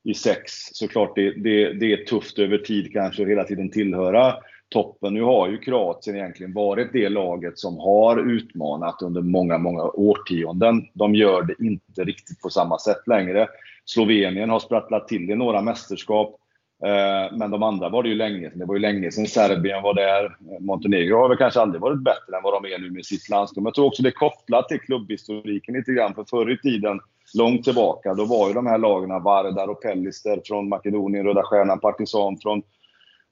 [0.04, 3.72] i sex, så klart det, det, det är tufft över tid kanske att hela tiden
[3.72, 4.36] tillhöra
[4.70, 5.14] toppen.
[5.14, 10.88] Nu har ju Kroatien egentligen varit det laget som har utmanat under många, många årtionden.
[10.94, 13.48] De gör det inte riktigt på samma sätt längre.
[13.86, 16.40] Slovenien har sprattlat till i några mästerskap.
[16.86, 18.60] Eh, men de andra var det ju länge sedan.
[18.60, 20.38] Det var ju länge sedan Serbien var där.
[20.60, 23.64] Montenegro har väl kanske aldrig varit bättre än vad de är nu med sitt landslag.
[23.64, 26.14] Men jag tror också det är kopplat till klubbhistoriken lite grann.
[26.14, 27.00] För förr i tiden,
[27.34, 31.80] långt tillbaka, då var ju de här lagen Vardar och Pellister från Makedonien, Röda Stjärnan,
[31.80, 32.62] Partizan från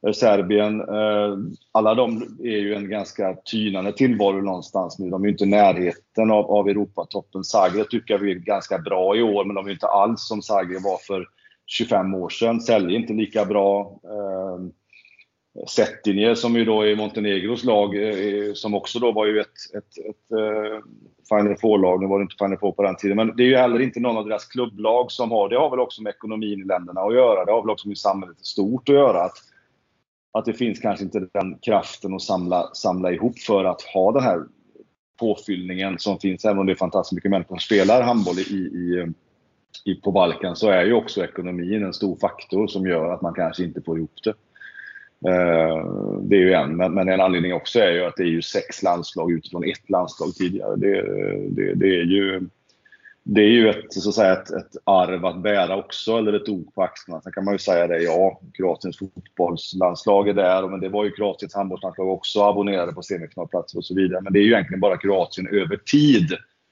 [0.08, 0.82] eh, Serbien.
[0.82, 1.38] Eh,
[1.72, 5.10] alla de är ju en ganska tynande tillvaro någonstans nu.
[5.10, 7.44] De är ju inte i närheten av, av Europatoppen.
[7.44, 10.42] Zagreb tycker jag är ganska bra i år, men de är ju inte alls som
[10.42, 11.28] Zagreb var för
[11.72, 12.62] 25 år sedan.
[12.62, 14.00] Säljer inte lika bra.
[14.04, 14.72] Ehm,
[15.68, 20.06] Settinje som ju då är Montenegros lag, eh, som också då var ju ett, ett,
[20.10, 20.80] ett eh,
[21.30, 22.02] Final Four-lag.
[22.02, 24.00] Nu var det inte Final Four på den tiden, men det är ju heller inte
[24.00, 27.14] någon av deras klubblag som har, det har väl också med ekonomin i länderna att
[27.14, 27.46] göra.
[27.46, 29.24] Det har väl också med samhället i stort att göra.
[29.24, 29.38] Att,
[30.32, 34.24] att det finns kanske inte den kraften att samla, samla ihop för att ha den
[34.24, 34.40] här
[35.20, 39.08] påfyllningen som finns, även om det är fantastiskt mycket människor som spelar handboll i i,
[40.04, 43.64] på Balkan så är ju också ekonomin en stor faktor som gör att man kanske
[43.64, 44.34] inte får ihop det.
[45.30, 45.86] Eh,
[46.22, 48.84] det är ju en, men en anledning också är ju att det är ju sex
[48.84, 50.76] landslag utifrån ett landslag tidigare.
[50.76, 51.02] Det,
[51.50, 52.42] det, det är ju
[53.24, 56.50] det är ju ett, så att säga, ett, ett arv att bära också, eller ett
[56.50, 57.22] ok på axlarna.
[57.22, 61.12] Sen kan man ju säga det, ja, Kroatiens fotbollslandslag är där, men det var ju
[61.12, 64.22] Kroatiens handbollslandslag också, abonnerade på semifinalplatser och så vidare.
[64.22, 66.28] Men det är ju egentligen bara Kroatien över tid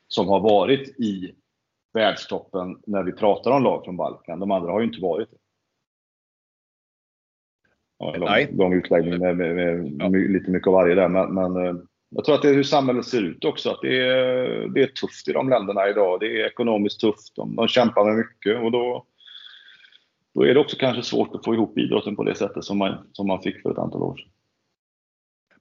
[0.07, 1.33] som har varit i
[1.93, 4.39] världstoppen när vi pratar om lag från Balkan.
[4.39, 5.37] De andra har ju inte varit det.
[7.99, 8.49] Ja, lång, Nej.
[8.51, 10.07] lång utläggning med, med, med ja.
[10.07, 11.07] lite mycket av varje där.
[11.07, 11.75] Men, men, eh,
[12.09, 13.69] jag tror att det är hur samhället ser ut också.
[13.69, 16.19] Att det är, det är tufft i de länderna idag.
[16.19, 17.35] Det är ekonomiskt tufft.
[17.35, 19.05] De, de kämpar med mycket och då,
[20.33, 23.07] då är det också kanske svårt att få ihop idrotten på det sättet som man,
[23.11, 24.31] som man fick för ett antal år sedan.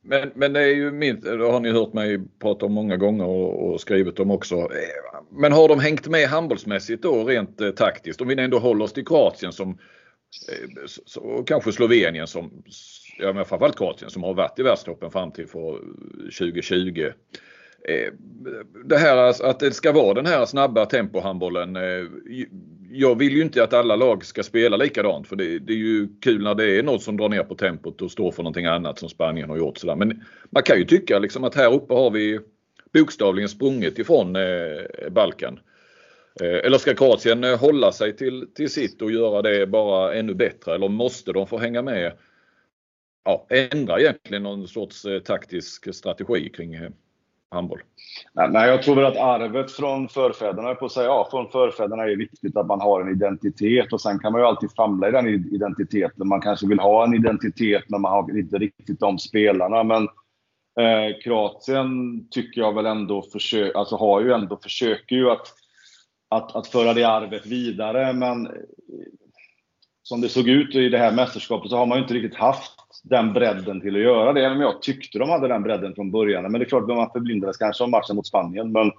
[0.01, 3.27] Men, men det är ju min, det har ni hört mig prata om många gånger
[3.27, 4.69] och, och skrivit om också.
[5.31, 8.21] Men har de hängt med handbollsmässigt då rent eh, taktiskt?
[8.21, 12.63] Om vi ändå håller oss till Kroatien som eh, så, kanske Slovenien som,
[13.19, 15.79] ja men framförallt Kroatien som har varit i världstoppen fram till för eh,
[16.39, 17.13] 2020.
[17.89, 18.13] Eh,
[18.85, 21.77] det här att det ska vara den här snabba tempohandbollen.
[21.77, 22.05] Eh,
[22.91, 26.09] jag vill ju inte att alla lag ska spela likadant för det, det, är ju
[26.21, 28.99] kul när det är något som drar ner på tempot och står för någonting annat
[28.99, 29.79] som Spanien har gjort.
[29.79, 29.97] Sådär.
[29.97, 32.41] Men man kan ju tycka liksom att här uppe har vi
[32.93, 35.61] bokstavligen sprungit ifrån eh, Balkan.
[36.41, 40.35] Eh, eller ska Kroatien eh, hålla sig till, till sitt och göra det bara ännu
[40.35, 42.13] bättre eller måste de få hänga med?
[43.25, 46.91] Ja, ändra egentligen någon sorts eh, taktisk strategi kring eh,
[47.51, 47.81] handboll?
[48.35, 52.17] Nej, jag tror väl att arvet från förfäderna, på att säga, ja, från förfäderna är
[52.17, 55.27] viktigt att man har en identitet och sen kan man ju alltid famla i den
[55.29, 56.29] identiteten.
[56.29, 59.85] Man kanske vill ha en identitet men man har inte riktigt de spelarna.
[59.85, 60.09] Men
[60.81, 61.89] eh, Kroatien
[62.31, 65.47] tycker jag väl ändå försöker, alltså har ju ändå, försöker ju att,
[66.29, 68.13] att, att föra det arvet vidare.
[68.13, 68.53] Men eh,
[70.03, 72.73] som det såg ut i det här mästerskapet så har man ju inte riktigt haft
[73.05, 74.45] den bredden till att göra det.
[74.45, 76.43] Även om jag tyckte de hade den bredden från början.
[76.43, 78.73] Men det är klart, man förblindades kanske av matchen mot Spanien.
[78.73, 78.93] Men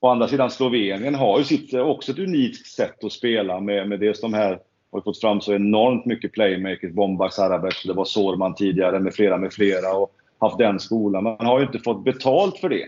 [0.00, 4.00] å andra sidan, Slovenien har ju sitt, också ett unikt sätt att spela med, med
[4.00, 4.58] dels de här
[4.92, 6.92] har fått fram så enormt mycket playmakers.
[6.92, 9.96] Bombak, Sarabec, det var Sorman tidigare med flera med flera.
[9.96, 11.24] Och haft den skolan.
[11.24, 12.86] Man har ju inte fått betalt för det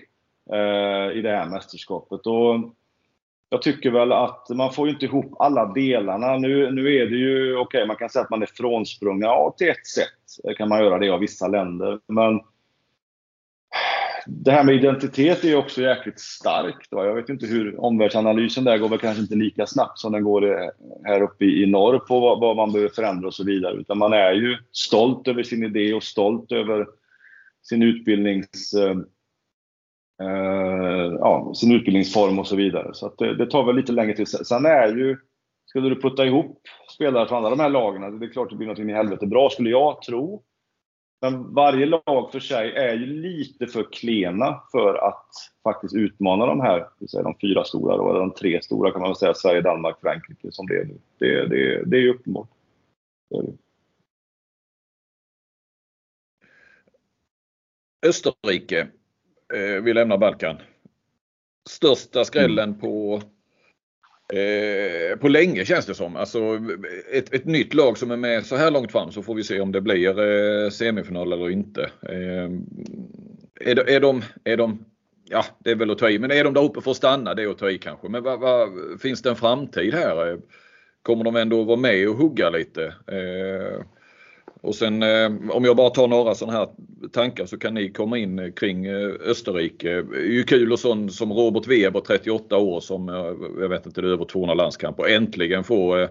[0.53, 2.27] eh, i det här mästerskapet.
[2.27, 2.75] Och
[3.49, 6.37] jag tycker väl att man får inte ihop alla delarna.
[6.37, 9.55] Nu, nu är det ju, okej okay, man kan säga att man är frånsprungen, ja
[9.59, 12.01] till ett sätt kan man göra det av vissa länder.
[12.07, 12.41] Men
[14.27, 16.93] det här med identitet är också jäkligt starkt.
[16.93, 17.07] Va?
[17.07, 20.71] Jag vet inte hur omvärldsanalysen där går väl kanske inte lika snabbt som den går
[21.05, 23.75] här uppe i norr på vad man behöver förändra och så vidare.
[23.75, 26.87] Utan man är ju stolt över sin idé och stolt över
[27.69, 28.75] sin utbildnings
[30.23, 32.95] Uh, ja, sin utbildningsform och så vidare.
[32.95, 34.29] Så det, det, tar väl lite längre tid.
[34.29, 35.17] Sen är ju,
[35.67, 36.61] skulle du putta ihop
[36.95, 39.51] spelare från alla de här lagen, det är klart det blir något i helvete bra,
[39.51, 40.43] skulle jag tro.
[41.23, 45.29] Men varje lag för sig är ju lite för klena för att
[45.63, 49.11] faktiskt utmana de här, säga, de fyra stora då, eller de tre stora kan man
[49.11, 50.99] väl säga, Sverige, Danmark, Frankrike som det är nu.
[51.19, 52.49] Det, det, det är ju uppenbart.
[53.31, 53.43] Det är
[58.05, 58.81] Österrike
[59.55, 60.57] eh, vi lämnar Balkan.
[61.69, 62.81] Största skrällen mm.
[62.81, 63.23] på
[64.33, 66.17] eh, på länge känns det som.
[66.17, 66.61] Alltså
[67.13, 69.61] ett, ett nytt lag som är med så här långt fram så får vi se
[69.61, 71.83] om det blir eh, semifinal eller inte.
[72.03, 72.51] Eh,
[73.61, 74.85] är, de, är, de, är de,
[75.25, 77.35] ja det är väl att ta i, men är de där uppe för att stanna
[77.35, 78.09] det är att ta i kanske.
[78.09, 80.39] Men vad, vad, finns det en framtid här?
[81.03, 82.85] Kommer de ändå vara med och hugga lite?
[82.87, 83.85] Eh,
[84.65, 86.69] och sen eh, om jag bara tar några sådana här
[87.13, 89.89] tankar så kan ni komma in eh, kring eh, Österrike.
[89.89, 93.09] Det är ju kul och sån som Robert Weber, 38 år som,
[93.61, 96.09] jag vet inte, det är över 200 landskamper, äntligen få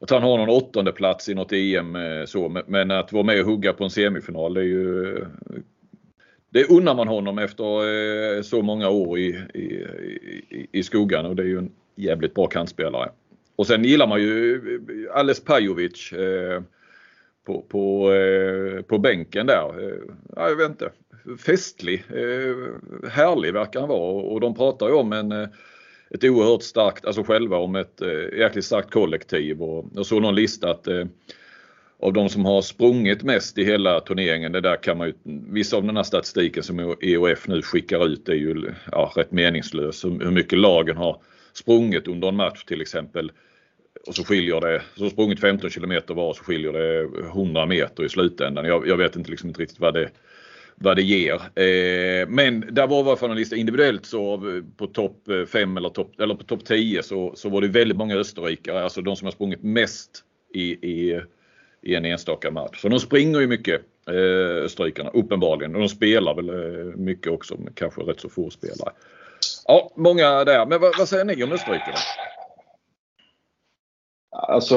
[0.00, 3.46] att han har någon åttonde plats i något EM så, men att vara med och
[3.46, 5.24] hugga på en semifinal det är ju
[6.50, 11.46] det unnar man honom efter så många år i, i, i skuggan och det är
[11.46, 13.08] ju en jävligt bra kantspelare.
[13.56, 14.60] Och sen gillar man ju
[15.14, 16.12] Ales Pajovic
[17.48, 19.88] på, på, eh, på bänken där.
[19.88, 19.98] Eh,
[20.36, 20.90] ja, jag vet inte.
[21.46, 22.56] Festlig, eh,
[23.10, 25.48] härlig verkar han vara och de pratar ju om en
[26.10, 28.00] ett oerhört starkt, alltså själva om ett
[28.38, 30.88] jäkligt starkt kollektiv och jag såg någon lista att
[32.00, 35.14] av de som har sprungit mest i hela turneringen, det där kan man ju,
[35.50, 40.04] vissa av den här statistiken som EOF nu skickar ut är ju ja, rätt meningslös.
[40.04, 41.20] Hur mycket lagen har
[41.52, 43.32] sprungit under en match till exempel
[44.08, 48.08] och så skiljer det, så sprungit 15 kilometer var så skiljer det 100 meter i
[48.08, 48.64] slutändan.
[48.64, 50.10] Jag, jag vet inte, liksom inte riktigt vad det,
[50.74, 51.34] vad det ger.
[51.34, 54.42] Eh, men där var i alla fall en lista individuellt så
[54.76, 57.98] på topp eh, 5 eller, top, eller på topp 10 så, så var det väldigt
[57.98, 61.20] många österrikare, alltså de som har sprungit mest i, i,
[61.82, 62.80] i en enstaka match.
[62.80, 67.56] Så de springer ju mycket eh, österrikarna uppenbarligen och de spelar väl eh, mycket också,
[67.58, 68.92] men kanske rätt så få spelare.
[69.66, 70.66] Ja, många där.
[70.66, 71.98] Men vad, vad säger ni om österrikarna?
[74.30, 74.76] Alltså,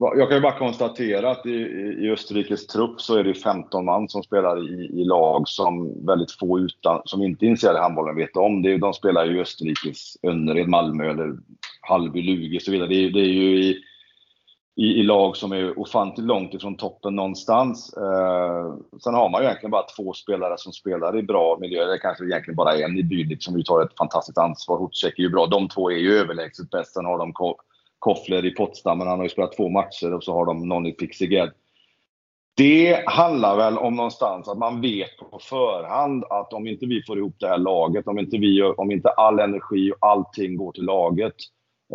[0.00, 1.56] jag kan ju bara konstatera att i,
[2.00, 6.32] i Österrikes trupp så är det 15 man som spelar i, i lag som väldigt
[6.32, 8.62] få utan, som inte är intresserade i handbollen vet om.
[8.62, 11.38] Det är, de spelar i Österrikes Önnered, Malmö eller
[11.80, 12.88] Hallby, Lugi och så vidare.
[12.88, 13.78] Det är, det är ju i,
[14.76, 17.94] i, i, lag som är ofantligt långt ifrån toppen någonstans.
[17.96, 21.86] Eh, sen har man ju egentligen bara två spelare som spelar i bra miljöer.
[21.86, 24.78] Det kanske egentligen bara en i Bydlik som ju tar ett fantastiskt ansvar.
[24.78, 25.46] Hotcek är ju bra.
[25.46, 26.92] De två är ju överlägset bäst.
[26.92, 27.32] Sen har de
[28.00, 30.86] Koffler i Potsdam, men han har ju spelat två matcher och så har de någon
[30.86, 31.50] i Pixiged.
[32.56, 37.18] Det handlar väl om någonstans att man vet på förhand att om inte vi får
[37.18, 40.84] ihop det här laget, om inte, vi, om inte all energi och allting går till
[40.84, 41.34] laget,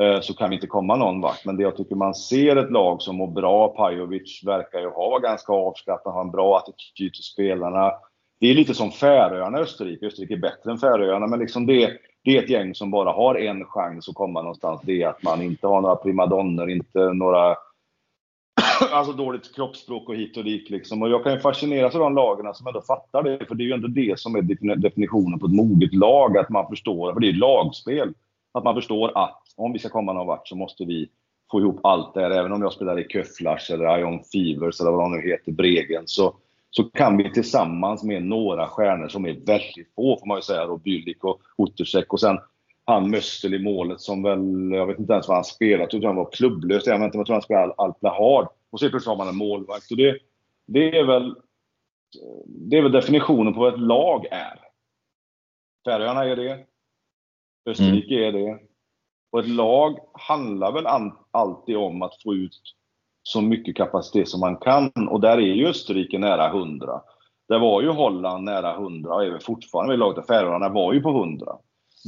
[0.01, 1.45] eh, så kan vi inte komma någon vart.
[1.45, 3.68] Men det jag tycker man ser ett lag som mår bra.
[3.68, 7.91] Pajovic verkar ju ha ganska avskattad, ha en bra attityd till spelarna.
[8.39, 10.06] Det är lite som Färöarna i Österrike.
[10.06, 11.91] Österrike är bättre än Färöarna, men liksom det,
[12.26, 14.82] det är ett gäng som bara har en chans att komma någonstans.
[14.84, 17.55] Det är att man inte har några primadonner, inte några
[18.91, 20.69] alltså dåligt kroppsspråk och hit och dit.
[20.69, 21.01] Liksom.
[21.01, 23.65] Och jag kan ju fascineras av de lagarna som ändå fattar det, för det är
[23.65, 24.41] ju ändå det som är
[24.76, 28.13] definitionen på ett moget lag, att man förstår, för det är ju lagspel,
[28.53, 31.09] att man förstår att om vi ska komma någon vart så måste vi
[31.51, 32.32] få ihop allt det här.
[32.32, 36.03] Även om jag spelar i Köflars eller Ion Fevers eller vad de nu heter, Bregen,
[36.05, 36.34] så,
[36.78, 40.65] så kan vi tillsammans med några stjärnor som är väldigt få, får man ju säga,
[40.65, 42.39] då, Byllik och Otersek och sen
[42.86, 46.03] han Möstel i målet som väl, jag vet inte ens vad han spelar, jag tror
[46.03, 46.86] han var klubblös.
[46.86, 48.47] Jag vet inte, jag tror han spelade Alplahard.
[48.69, 49.91] Och så plötsligt har man en målvakt.
[49.91, 50.17] Och det,
[50.67, 51.36] det, är väl,
[52.45, 54.59] det är väl definitionen på vad ett lag är.
[55.86, 56.65] Färöarna är det.
[57.65, 58.28] Österrike mm.
[58.28, 58.59] är det.
[59.32, 60.88] Och ett lag handlar väl
[61.32, 62.61] alltid om att få ut
[63.28, 64.91] så mycket kapacitet som man kan.
[65.09, 67.01] Och där är ju Österrike nära 100.
[67.49, 71.09] Där var ju Holland nära 100 och även fortfarande vid laget Färöarna var ju på
[71.09, 71.45] 100.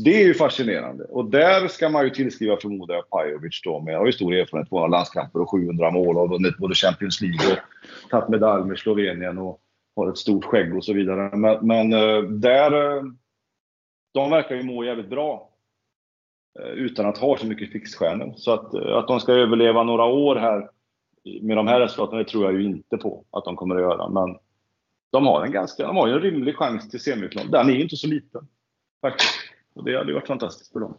[0.04, 1.04] Det är ju fascinerande.
[1.04, 4.70] Och där ska man ju tillskriva, förmodar jag, Pajovic då med, har ju stor erfarenhet,
[4.70, 9.38] 200 landskamper och 700 mål och vunnit både Champions League och tagit medalj med Slovenien
[9.38, 9.60] och
[9.96, 11.38] har ett stort skägg och så vidare.
[11.38, 13.04] Men, men eh, där, eh,
[14.14, 15.50] de verkar ju må jävligt bra.
[16.60, 18.34] Eh, utan att ha så mycket fixstjärnor.
[18.36, 20.70] Så att, att de ska överleva några år här
[21.42, 24.10] med de här resultaten, det tror jag ju inte på att de kommer att göra.
[24.10, 24.38] Men
[25.12, 27.52] de har en ganska, de har ju en rimlig chans till semifinal.
[27.52, 28.48] Den är ju inte så liten.
[29.02, 29.34] Faktiskt.
[29.74, 30.98] Och det hade ju varit fantastiskt för dem.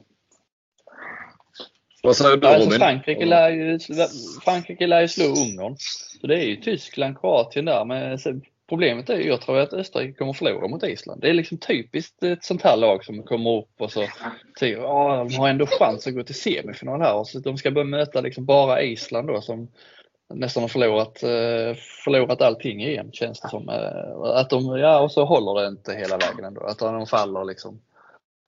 [2.03, 2.79] Vad säger du alltså, Robin?
[2.79, 3.79] Frankrike, lär ju,
[4.45, 5.77] Frankrike lär ju slå Ungern.
[6.21, 7.85] Så det är ju Tyskland, Kroatien där.
[7.85, 8.19] Men
[8.69, 11.21] problemet är ju, jag tror att Österrike kommer förlora mot Island.
[11.21, 14.05] Det är liksom typiskt ett sånt här lag som kommer upp och så
[14.59, 17.15] säger ja, de har ändå chans att gå till semifinal här.
[17.15, 19.69] Och så de ska börja möta liksom bara Island då som
[20.35, 21.75] nästan har förlorat, eh,
[22.05, 23.69] förlorat allting igen känns det som.
[23.69, 26.61] Eh, att de, ja, och så håller det inte hela vägen ändå.
[26.61, 27.81] Att de faller liksom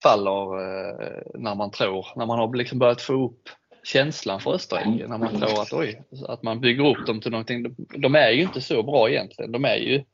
[0.02, 3.48] faller eh, när man tror, när man har liksom börjat få upp
[3.84, 7.74] känslan för Österrike, när man tror att oj, att man bygger upp dem till någonting.
[7.78, 9.52] De är ju inte så bra egentligen.
[9.52, 10.04] De är ju,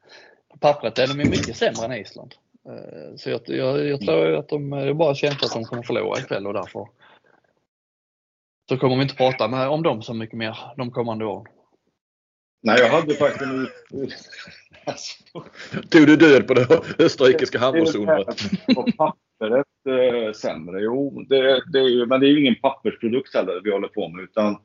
[0.52, 2.34] på pappret är de ju mycket sämre än Island.
[3.16, 6.46] Så jag, jag, jag tror att de jag bara känt att de kommer förlora ikväll
[6.46, 6.88] och därför
[8.68, 11.46] så kommer vi inte prata med, om dem så mycket mer de kommande åren.
[12.66, 13.68] Nej, jag hade faktiskt en...
[14.84, 15.14] Alltså.
[15.90, 16.66] Tog du död på det
[16.98, 18.26] österrikiska handbollsundret?
[18.96, 20.80] pappret eh, sämre?
[20.80, 24.24] Jo, det, det men det är ju ingen pappersprodukt heller vi håller på med.
[24.24, 24.56] Utan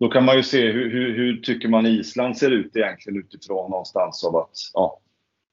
[0.00, 3.70] då kan man ju se hur, hur, hur tycker man Island ser ut egentligen utifrån
[3.70, 5.00] någonstans av att, ja,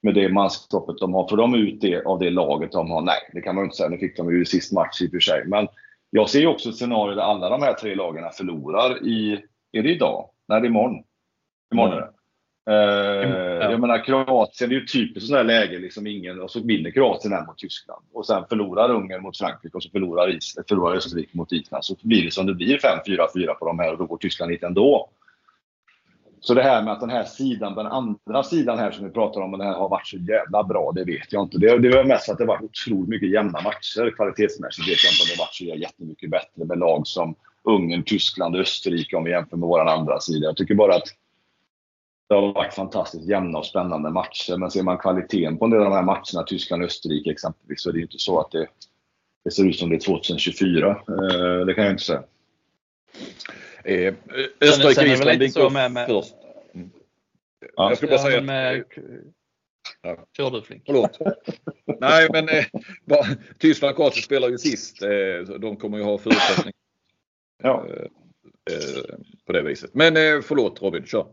[0.02, 1.28] med det manskapet de har.
[1.28, 3.02] Får de ut det av det laget de har?
[3.02, 3.90] Nej, det kan man ju inte säga.
[3.90, 5.44] Nu fick de ju sist match i och för sig.
[5.46, 5.68] Men
[6.10, 9.84] jag ser ju också ett scenario där alla de här tre lagen förlorar i, är
[9.84, 10.30] det idag?
[10.48, 11.04] Nej, det är imorgon.
[11.74, 12.12] Imorgon är det.
[12.70, 12.76] Uh,
[13.64, 13.72] ja.
[13.72, 15.80] Jag menar Kroatien, det är ju typiskt sådant här läge.
[15.80, 18.06] Liksom ingen, och så vinner Kroatien här mot Tyskland.
[18.14, 21.86] Och sen förlorar Ungern mot Frankrike och så förlorar, Is, förlorar Österrike mot Island.
[21.86, 24.64] Så blir det som det blir 5-4-4 på de här och då går Tyskland hit
[24.64, 25.10] ändå.
[26.40, 29.42] Så det här med att den här sidan, den andra sidan här som vi pratar
[29.42, 31.58] om, den här har varit så jävla bra, det vet jag inte.
[31.58, 34.16] Det, det var mest att det varit otroligt mycket jämna matcher.
[34.16, 38.56] Kvalitetsmässigt vet jag inte om det varit så jättemycket bättre med lag som Ungern, Tyskland,
[38.56, 40.46] Österrike om vi jämför med vår andra sida.
[40.46, 41.08] Jag tycker bara att
[42.28, 44.58] det har varit fantastiskt jämna och spännande matcher.
[44.58, 47.82] Men ser man kvaliteten på en del av de här matcherna, Tyskland och Österrike exempelvis,
[47.82, 48.68] så är det inte så att det,
[49.44, 50.90] det ser ut som det är 2024.
[50.90, 52.24] Eh, det kan jag inte säga.
[53.84, 54.14] Eh,
[54.62, 56.36] Österrike och Island gick med, med, först.
[56.74, 56.90] Mm.
[57.76, 57.90] Ja.
[57.90, 58.84] Jag skulle bara säga med,
[60.02, 60.28] Ja.
[60.38, 60.84] Kör du Flink.
[60.86, 61.20] Förlåt.
[62.00, 62.66] Nej men eh,
[63.06, 63.26] bara,
[63.60, 65.04] Tyskland och Kroatien spelar ju sist.
[65.04, 66.74] Eh, de kommer ju ha förutsättningar
[67.64, 67.86] ja.
[67.90, 69.16] eh, eh
[69.46, 69.94] på det viset.
[69.94, 71.28] Men eh, förlåt Robin, kör.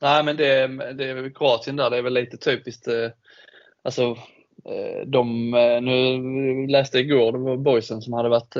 [0.00, 2.88] Nej men det, det Kroatien där, det är väl lite typiskt.
[2.88, 3.10] Eh,
[3.82, 4.02] alltså,
[4.64, 8.54] eh, de, eh, nu läste jag igår, det var boysen som hade varit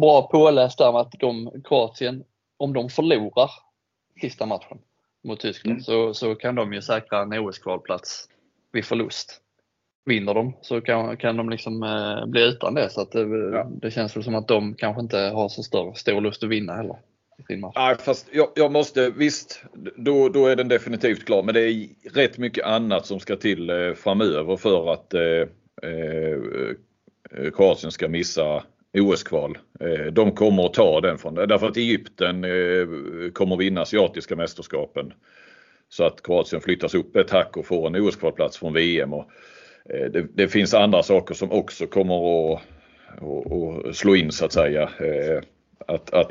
[0.00, 2.24] bra påläst där med att de, Kroatien,
[2.56, 3.50] om de förlorar
[4.20, 4.78] sista matchen
[5.24, 5.82] mot Tyskland mm.
[5.82, 8.28] så, så kan de ju säkra en OS-kvalplats
[8.72, 9.38] vid förlust.
[10.04, 13.20] Vinner de så kan, kan de liksom eh, bli utan det så att det,
[13.52, 13.68] ja.
[13.70, 16.74] det känns väl som att de kanske inte har så stor, stor lust att vinna
[16.74, 16.96] heller
[17.46, 17.72] sin match.
[17.76, 19.62] Nej, fast jag, jag, måste, visst,
[19.96, 21.42] då, då är den definitivt klar.
[21.42, 25.20] Men det är rätt mycket annat som ska till eh, framöver för att eh,
[25.82, 28.62] eh, eh Kroatien ska missa
[28.98, 29.58] OS-kval.
[29.80, 31.46] Eh, de kommer att ta den från det.
[31.46, 35.12] Därför att Egypten eh, kommer vinna asiatiska mästerskapen.
[35.88, 39.12] Så att Kroatien flyttas upp ett hack och får en OS-kvalplats från VM.
[39.12, 39.30] Och,
[39.90, 42.60] eh, det, det, finns andra saker som också kommer att,
[43.20, 43.52] att,
[43.86, 44.82] att slå in så att säga.
[44.82, 45.42] Eh,
[45.88, 46.26] att, att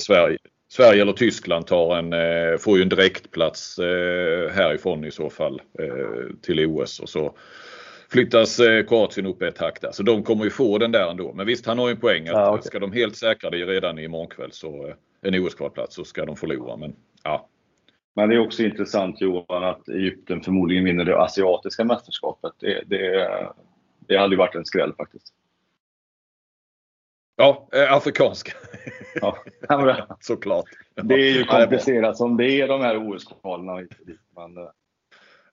[0.00, 0.38] Sverige,
[0.68, 5.62] Sverige eller Tyskland tar en, eh, får ju en direktplats eh, härifrån i så fall
[5.78, 7.36] eh, till OS och så
[8.10, 9.92] flyttas Kroatien upp ett hack där.
[9.92, 11.32] Så de kommer ju få den där ändå.
[11.32, 12.62] Men visst, han har ju en poäng att ja, okay.
[12.62, 16.76] ska de helt säkra det redan imorgon kväll så en OS-kvalplats så ska de förlora.
[16.76, 17.48] Men ja,
[18.16, 22.52] men det är också intressant Johan att Egypten förmodligen vinner det asiatiska mästerskapet.
[22.60, 23.28] Det, det,
[24.08, 25.35] det hade ju varit en skräll faktiskt.
[27.36, 28.52] Ja, eh, afrikanska.
[29.14, 29.38] Ja,
[30.20, 30.64] såklart.
[30.94, 33.88] Det är ju komplicerat som det är de här OS-kvalen.
[34.36, 34.70] Men, eh,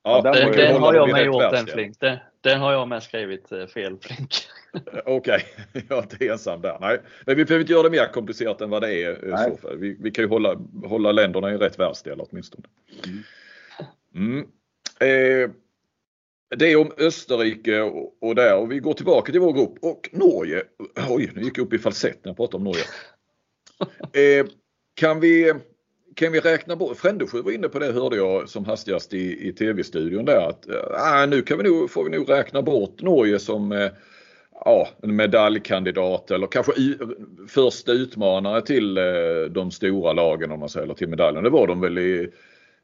[0.03, 1.99] ja, den, den, den har jag med gjort den Flink.
[1.99, 4.35] Den, den, har jag med skrivit eh, fel Flink.
[5.05, 5.83] Okej, okay.
[5.89, 6.77] jag är inte ensam där.
[6.81, 6.99] Nej.
[7.25, 9.37] Men vi behöver inte göra det mer komplicerat än vad det är.
[9.37, 9.75] Så för.
[9.75, 12.67] Vi, vi kan ju hålla, hålla länderna i rätt världsdel åtminstone.
[13.05, 13.23] Mm.
[14.15, 14.47] Mm.
[14.99, 15.49] Eh,
[16.55, 20.09] det är om Österrike och, och där och vi går tillbaka till vår grupp och
[20.11, 20.63] Norge.
[21.09, 22.83] Oj, nu gick jag upp i falsett när jag pratade om Norge.
[24.13, 24.45] Eh,
[24.95, 25.53] kan vi
[26.15, 29.53] kan vi räkna bort, Frändesjö var inne på det hörde jag som hastigast i, i
[29.53, 33.71] tv-studion där att äh, nu kan vi nog, får vi nog räkna bort Norge som
[33.71, 33.91] eh,
[34.65, 36.71] ja, en medaljkandidat eller kanske
[37.47, 39.03] första utmanare till eh,
[39.49, 41.43] de stora lagen om man säger, eller till medaljen.
[41.43, 42.29] Det var de väl i,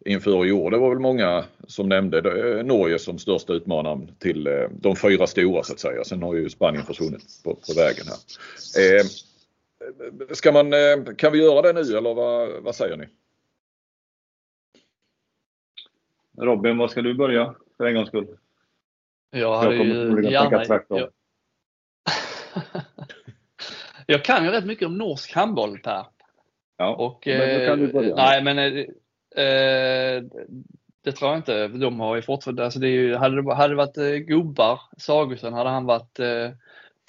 [0.05, 0.71] inför i år.
[0.71, 5.27] Det var väl många som nämnde eh, Norge som största utmanaren till eh, de fyra
[5.27, 6.03] stora så att säga.
[6.03, 8.17] Sen har ju Spanien försvunnit på, på vägen här.
[8.81, 9.03] Eh,
[10.33, 13.07] ska man, eh, kan vi göra det nu eller vad, vad säger ni?
[16.37, 18.27] Robin, vad ska du börja för en gångs skull?
[19.31, 20.63] Jag hade jag ju gärna...
[20.89, 21.09] Jag,
[24.05, 26.05] jag kan ju rätt mycket om norsk handboll Per.
[26.77, 28.15] Ja, och, men då kan du börja.
[28.15, 28.85] Nej, men
[29.35, 30.23] eh,
[31.03, 31.67] det tror jag inte.
[31.67, 34.79] De har ju fortfarande, alltså det är ju, hade, det, hade det varit eh, gubbar,
[34.97, 36.49] Sagosen, hade han varit eh,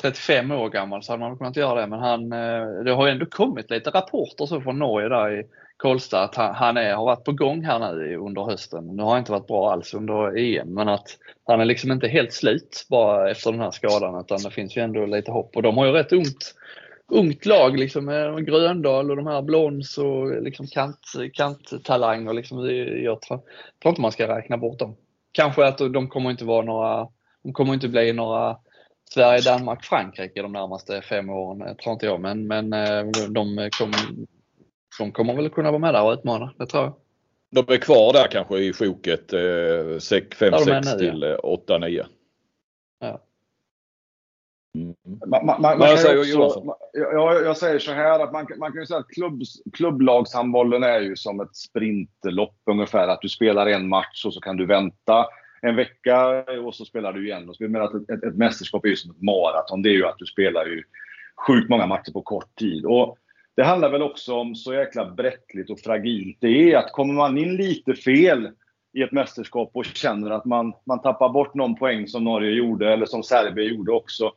[0.02, 1.86] 35 år gammal så hade man kunnat göra det.
[1.86, 5.46] Men han, eh, det har ju ändå kommit lite rapporter så från Norge där i
[5.76, 8.86] Kolstad att han, han är, har varit på gång här nu under hösten.
[8.86, 11.08] Nu har han inte varit bra alls under EM men att
[11.46, 14.82] han är liksom inte helt slut bara efter den här skadan utan det finns ju
[14.82, 16.54] ändå lite hopp och de har ju rätt ungt
[17.10, 20.98] ungt lag liksom med Gröndal och de här Blons och liksom kant,
[21.32, 22.32] kanttalanger.
[22.32, 22.58] Liksom.
[23.04, 23.40] Jag tror,
[23.82, 24.96] tror inte man ska räkna bort dem.
[25.32, 27.08] Kanske att de kommer inte vara några,
[27.42, 28.56] de kommer inte bli några
[29.14, 32.20] Sverige, Danmark, Frankrike de närmaste fem åren, tror inte jag.
[32.20, 33.92] Men, men eh, de, kom,
[34.98, 36.94] de kommer väl kunna vara med där och utmana, det tror jag.
[37.50, 42.06] De är kvar där kanske i sjoket 5-6 till 8-9.
[43.00, 43.20] Ja.
[45.26, 48.80] Man, man, man jag, säger också, jag, jag, säger så här att man, man kan
[48.80, 49.42] ju säga att klubb,
[49.72, 53.08] klubblagshandbollen är ju som ett sprintlopp ungefär.
[53.08, 55.26] Att du spelar en match och så kan du vänta
[55.62, 57.48] en vecka och så spelar du igen.
[57.48, 59.82] Och menar att ett, ett, ett mästerskap är ju som ett maraton.
[59.82, 60.82] Det är ju att du spelar ju
[61.46, 62.84] sjukt många matcher på kort tid.
[62.86, 63.18] Och
[63.56, 67.38] det handlar väl också om så jäkla bräckligt och fragilt det är att kommer man
[67.38, 68.50] in lite fel
[68.92, 72.92] i ett mästerskap och känner att man, man tappar bort någon poäng som Norge gjorde
[72.92, 74.32] eller som Serbien gjorde också.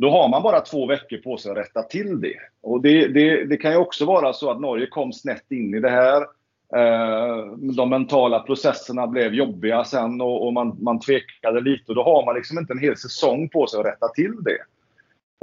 [0.00, 2.36] Då har man bara två veckor på sig att rätta till det.
[2.62, 5.80] Och det, det, det kan ju också vara så att Norge kom snett in i
[5.80, 6.22] det här.
[6.76, 11.84] Eh, de mentala processerna blev jobbiga sen och, och, man, man tvekade lite.
[11.88, 14.58] Och då har man liksom inte en hel säsong på sig att rätta till det.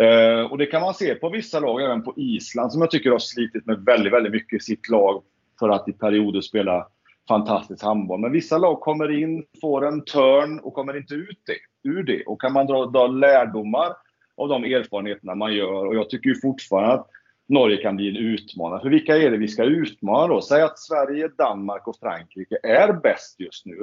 [0.06, 3.12] Eh, och det kan man se på vissa lag, även på Island, som jag tycker
[3.12, 5.24] har slitit med väldigt, väldigt mycket i sitt lag
[5.60, 6.88] för att i perioder spela
[7.28, 8.20] fantastisk handboll.
[8.20, 12.24] Men vissa lag kommer in, får en törn och kommer inte ut det, ur det.
[12.24, 13.94] Och kan man dra, dra lärdomar
[14.38, 15.86] av de erfarenheterna man gör.
[15.86, 17.10] Och jag tycker ju fortfarande att
[17.50, 18.82] Norge kan bli en utmanare.
[18.82, 20.42] För vilka är det vi ska utmana då?
[20.42, 23.76] Säg att Sverige, Danmark och Frankrike är bäst just nu.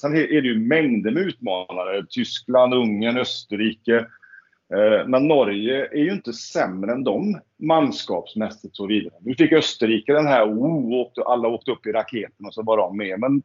[0.00, 2.06] Sen är det ju mängder med utmanare.
[2.08, 4.06] Tyskland, Ungern, Österrike.
[4.74, 9.14] Eh, men Norge är ju inte sämre än dem manskapsmässigt och så vidare.
[9.20, 12.96] Nu fick Österrike den här, oh, alla åkte upp i raketen och så var de
[12.96, 13.20] med.
[13.20, 13.42] Men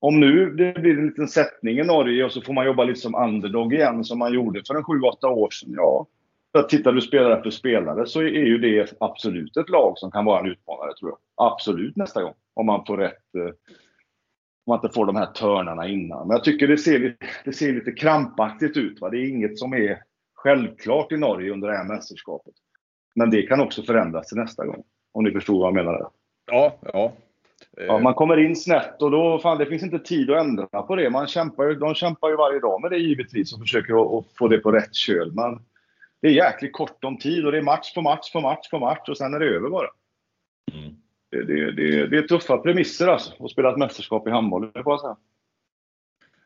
[0.00, 3.00] om nu det blir en liten sättning i Norge och så får man jobba lite
[3.00, 5.72] som underdog igen som man gjorde för en 7-8 år sedan.
[5.76, 6.06] Ja,
[6.52, 10.24] för tittar du spelare för spelare så är ju det absolut ett lag som kan
[10.24, 11.46] vara en utmanare tror jag.
[11.46, 12.34] Absolut nästa gång.
[12.54, 13.54] Om man får rätt eh,
[14.66, 16.28] om man inte får de här törnarna innan.
[16.28, 19.00] Men jag tycker det ser, lite, det ser lite krampaktigt ut.
[19.00, 19.10] Va?
[19.10, 20.02] Det är inget som är
[20.34, 22.54] självklart i Norge under det här mästerskapet.
[23.14, 24.84] Men det kan också förändras till nästa gång.
[25.12, 25.92] Om ni förstår vad jag menar.
[25.92, 26.08] Där.
[26.46, 27.12] Ja, ja.
[27.76, 30.96] Ja, man kommer in snett och då fan, det finns inte tid att ändra på
[30.96, 31.10] det.
[31.10, 34.48] Man kämpar ju, de kämpar ju varje dag med det givetvis och försöker att, få
[34.48, 35.32] det på rätt köl.
[35.32, 35.60] Men
[36.22, 38.78] det är jäkligt kort om tid och det är match på match på match på
[38.78, 39.88] match och sen är det över bara.
[40.72, 40.94] Mm.
[41.30, 44.82] Det, det, det, det, är tuffa premisser alltså att spela ett mästerskap i handboll, det
[44.84, 45.16] jag säga.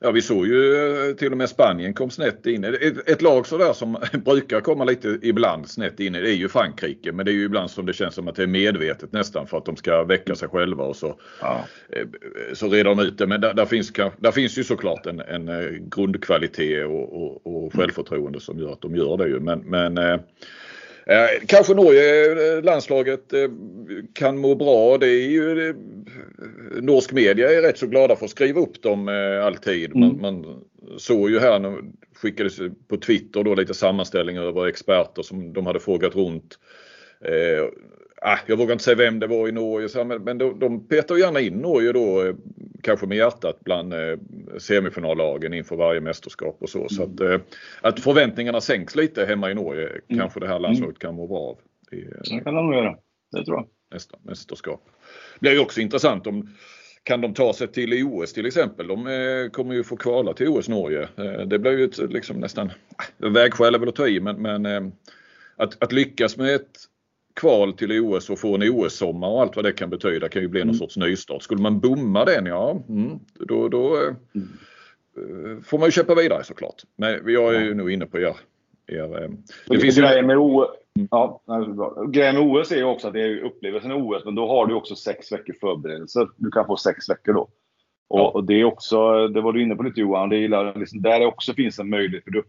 [0.02, 2.64] Ja, vi såg ju eh, till och med Spanien kom snett in.
[2.64, 7.12] Ett, ett lag sådär som brukar komma lite ibland snett in det är ju Frankrike.
[7.12, 9.58] Men det är ju ibland som det känns som att det är medvetet nästan för
[9.58, 11.64] att de ska väcka sig själva och så, ja.
[11.88, 12.06] Eh,
[12.52, 13.26] så reder de ut det.
[13.26, 17.74] Men där, där, finns, där finns ju såklart en, en eh, grundkvalitet och, och, och
[17.74, 19.40] självförtroende som gör att de gör det ju.
[19.40, 19.98] Men, men
[21.10, 23.50] Eh, kanske Norge, eh, landslaget, eh,
[24.12, 24.98] kan må bra.
[24.98, 25.74] Det är ju, eh,
[26.82, 29.08] norsk media är rätt så glada för att skriva upp dem
[29.44, 29.96] alltid.
[29.96, 30.22] Man, mm.
[30.22, 30.64] man
[30.98, 32.58] såg ju här, nu skickades
[32.88, 36.58] på Twitter då lite sammanställningar över experter som de hade frågat runt.
[38.22, 41.40] Ah, jag vågar inte säga vem det var i Norge, men de, de petar gärna
[41.40, 42.34] in Norge då eh,
[42.82, 44.18] kanske med hjärtat bland eh,
[44.58, 46.78] semifinallagen inför varje mästerskap och så.
[46.78, 46.88] Mm.
[46.88, 47.40] Så att, eh,
[47.80, 50.20] att förväntningarna sänks lite hemma i Norge mm.
[50.20, 51.58] kanske det här landslaget kan må bra av.
[51.92, 52.96] I, det kan de nog göra,
[53.32, 53.66] det tror jag.
[53.92, 54.82] Nästa mästerskap.
[55.34, 56.48] Det blir ju också intressant om
[57.02, 58.86] kan de ta sig till OS till exempel?
[58.86, 61.08] De kommer ju få kvala till OS Norge.
[61.46, 62.72] Det blir ju ett, liksom nästan,
[63.18, 64.92] vägskäl är väl att ta i men, men
[65.56, 66.70] att, att lyckas med ett
[67.40, 70.48] kval till OS och få en OS-sommar och allt vad det kan betyda kan ju
[70.48, 70.78] bli någon mm.
[70.78, 71.42] sorts nystart.
[71.42, 74.48] Skulle man bomma den, ja mm, då, då mm.
[75.16, 76.82] Eh, får man ju köpa vidare såklart.
[76.96, 78.36] Men jag är ju nog inne på er.
[78.86, 79.30] er eh,
[79.66, 80.02] det finns ju...
[80.02, 81.08] grejen, med OS, mm.
[81.10, 81.42] ja,
[82.08, 84.66] grejen med OS är ju också att det är upplevelsen av OS men då har
[84.66, 86.28] du också sex veckor förberedelser.
[86.36, 87.48] Du kan få sex veckor då.
[88.08, 88.28] Och, ja.
[88.28, 91.20] och, det är också, det var du inne på lite Johan, det gillar, liksom, där
[91.20, 92.24] det också finns en möjlighet.
[92.24, 92.42] För du,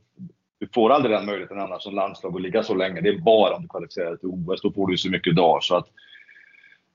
[0.61, 3.01] du får aldrig den möjligheten annars som landslag att ligga så länge.
[3.01, 4.61] Det är bara om du kvalificerar dig till OS.
[4.61, 5.87] Då får du så mycket dagar så att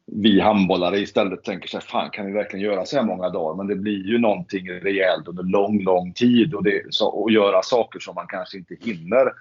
[0.07, 3.57] vi handbollare istället tänker sig, fan kan vi verkligen göra så här många dagar?
[3.57, 7.63] Men det blir ju någonting rejält under lång, lång tid och, det, så, och göra
[7.63, 9.33] saker som man kanske inte hinner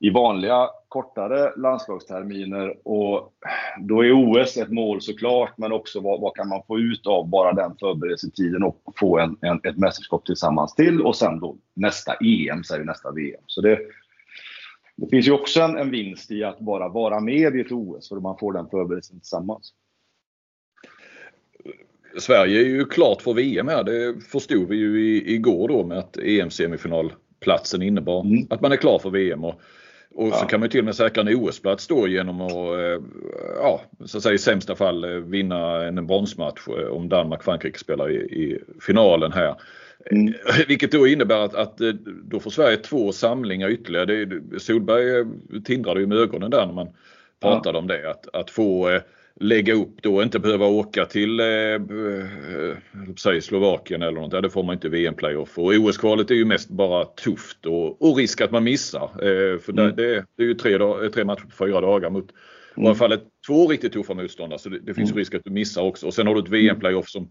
[0.00, 2.88] i vanliga kortare landslagsterminer.
[2.88, 3.32] Och
[3.78, 7.28] då är OS ett mål såklart, men också vad, vad kan man få ut av
[7.28, 12.14] bara den förberedelsetiden och få en, en, ett mästerskap tillsammans till och sen då nästa
[12.14, 13.42] EM, säger nästa VM.
[13.46, 13.78] Så det,
[14.96, 18.08] det finns ju också en, en vinst i att bara vara med i ett OS,
[18.08, 19.72] för man får den förberedelsen tillsammans.
[22.18, 23.84] Sverige är ju klart för VM här.
[23.84, 28.46] Det förstod vi ju igår då med att EM-semifinalplatsen innebar mm.
[28.50, 29.44] att man är klar för VM.
[29.44, 29.60] Och
[30.14, 30.34] och ja.
[30.34, 33.02] så kan man till och med säkra en OS-plats då genom att, eh,
[33.56, 38.10] ja, så att säga i sämsta fall eh, vinna en bronsmatch eh, om Danmark-Frankrike spelar
[38.10, 39.54] i, i, finalen här.
[40.10, 40.34] Mm.
[40.68, 41.78] Vilket då innebär att, att
[42.22, 44.24] då får Sverige två samlingar ytterligare.
[44.24, 45.26] Det, Solberg
[45.64, 46.88] tindrade ju med ögonen där när man
[47.40, 47.80] pratade ja.
[47.80, 48.10] om det.
[48.10, 49.00] Att, att få
[49.40, 54.42] lägga upp då, inte behöva åka till eh, eh, Slovakien eller något.
[54.42, 55.58] det får man inte VM-playoff.
[55.58, 59.02] Och OS-kvalet är ju mest bara tufft och, och risk att man missar.
[59.02, 59.96] Eh, för mm.
[59.96, 62.30] det, det, är ju tre, dag, tre matcher på fyra dagar mot
[62.76, 62.84] mm.
[62.84, 64.58] i alla fall två riktigt tuffa motståndare.
[64.58, 65.18] Så det, det finns mm.
[65.18, 66.06] risk att du missar också.
[66.06, 67.28] Och sen har du ett VM-playoff som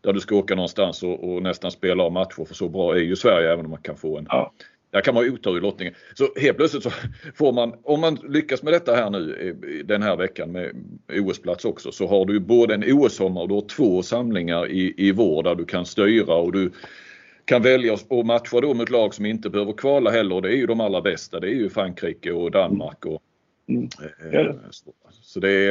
[0.00, 3.00] där du ska åka någonstans och, och, nästan spela av matcher för så bra är
[3.00, 4.52] ju Sverige även om man kan få en, ja.
[4.90, 5.94] Där kan man ha otur i lottningen.
[6.14, 6.90] Så helt plötsligt så
[7.34, 10.72] får man, om man lyckas med detta här nu den här veckan med
[11.08, 15.12] OS-plats också så har du både en OS-sommar och du har två samlingar i, i
[15.12, 16.70] vår där du kan styra och du
[17.44, 20.66] kan välja och matcha då mot lag som inte behöver kvala heller det är ju
[20.66, 21.40] de allra bästa.
[21.40, 23.06] Det är ju Frankrike och Danmark.
[23.06, 23.22] Och,
[23.68, 23.88] mm.
[24.32, 25.70] eh, så, så det är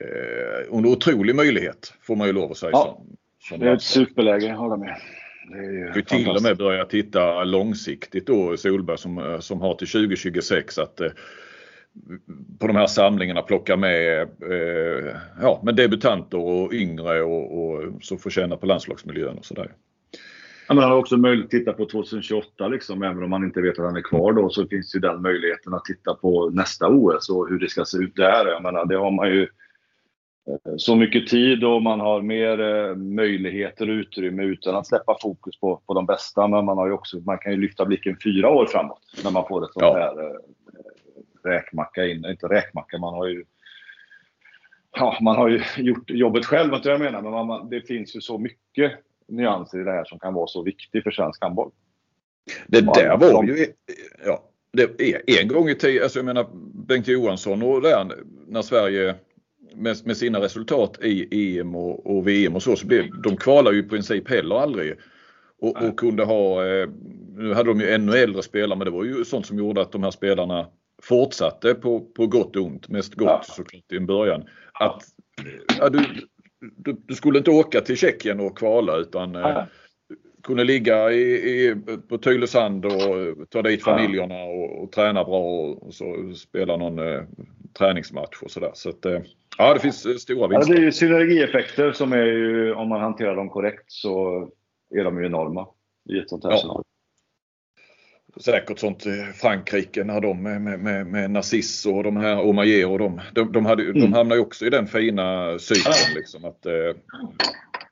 [0.00, 2.70] eh, en otrolig möjlighet får man ju lov att säga.
[2.72, 4.96] Ja, som, som det är ett superläge, håller med.
[5.94, 11.00] Vi till och med börja titta långsiktigt då Solberg som, som har till 2026 att
[11.00, 11.10] eh,
[12.60, 18.16] på de här samlingarna plocka med, eh, ja, med debutanter och yngre och, och så
[18.16, 19.72] får känna på landslagsmiljön och sådär.
[20.68, 23.78] Ja, man har också möjlighet att titta på 2028 liksom, även om man inte vet
[23.78, 27.28] att han är kvar då så finns ju den möjligheten att titta på nästa OS
[27.30, 28.46] och hur det ska se ut där.
[28.46, 29.63] Jag menar, det har man ju Eh,
[30.76, 35.60] så mycket tid och man har mer eh, möjligheter och utrymme utan att släppa fokus
[35.60, 36.48] på, på de bästa.
[36.48, 39.64] Men man, har också, man kan ju lyfta blicken fyra år framåt när man får
[39.64, 39.94] ett sånt ja.
[39.94, 40.36] här eh,
[41.50, 42.24] räkmacka in.
[42.24, 43.44] Inte räkmacka, man har ju
[44.96, 48.20] Ja, man har ju gjort jobbet själv, inte jag menar, men man, det finns ju
[48.20, 48.92] så mycket
[49.28, 51.70] nyanser i det här som kan vara så viktigt för svensk handboll.
[52.66, 53.66] Det där var ju,
[54.26, 54.42] ja,
[54.72, 56.46] det är en gång i tiden, alltså jag menar
[56.86, 58.08] Bengt Johansson och där
[58.46, 59.14] när Sverige
[59.76, 63.72] med, med, sina resultat i EM och, och, VM och så, så blev, de kvalar
[63.72, 64.94] ju i princip heller aldrig.
[65.60, 66.88] Och, och kunde ha, eh,
[67.36, 69.92] nu hade de ju ännu äldre spelare men det var ju sånt som gjorde att
[69.92, 70.66] de här spelarna
[71.02, 73.42] fortsatte på, på gott och ont, mest gott ja.
[73.42, 74.44] såklart i en början.
[74.72, 75.02] Att
[75.78, 76.04] ja, du,
[76.76, 79.64] du, du, skulle inte åka till Tjeckien och kvala utan eh,
[80.42, 81.76] kunde ligga i, i,
[82.08, 82.92] på Tylösand och
[83.50, 87.22] ta dit familjerna och, och träna bra och, och så spela någon eh,
[87.78, 88.70] träningsmatch och sådär.
[88.74, 89.20] Så att, eh,
[89.58, 90.74] Ja, det finns eh, stora vinster.
[90.74, 94.42] Ja, det är synergieffekter som är ju, om man hanterar dem korrekt så
[94.94, 95.66] är de ju enorma.
[96.10, 96.58] i ett sånt här ja.
[96.58, 96.84] scenario.
[98.40, 102.98] Säkert sånt eh, Frankrike när de med, med, med Narciso och de här Omayer och
[102.98, 104.00] de, de, de, hade, mm.
[104.00, 106.66] de hamnade ju också i den fina cykeln liksom att,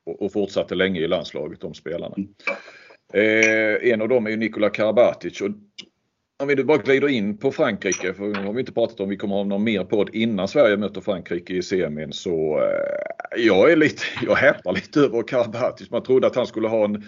[0.05, 2.15] och, och fortsatte länge i landslaget de spelarna.
[2.17, 2.29] Mm.
[3.15, 5.49] Eh, en av dem är ju Nikola Karabatic och
[6.43, 9.17] om vi bara glider in på Frankrike, för nu har vi inte pratat om vi
[9.17, 13.77] kommer ha någon mer podd innan Sverige möter Frankrike i semin så eh, jag är
[13.77, 15.91] lite, jag häpnar lite över Karabatic.
[15.91, 17.05] Man trodde att han skulle ha en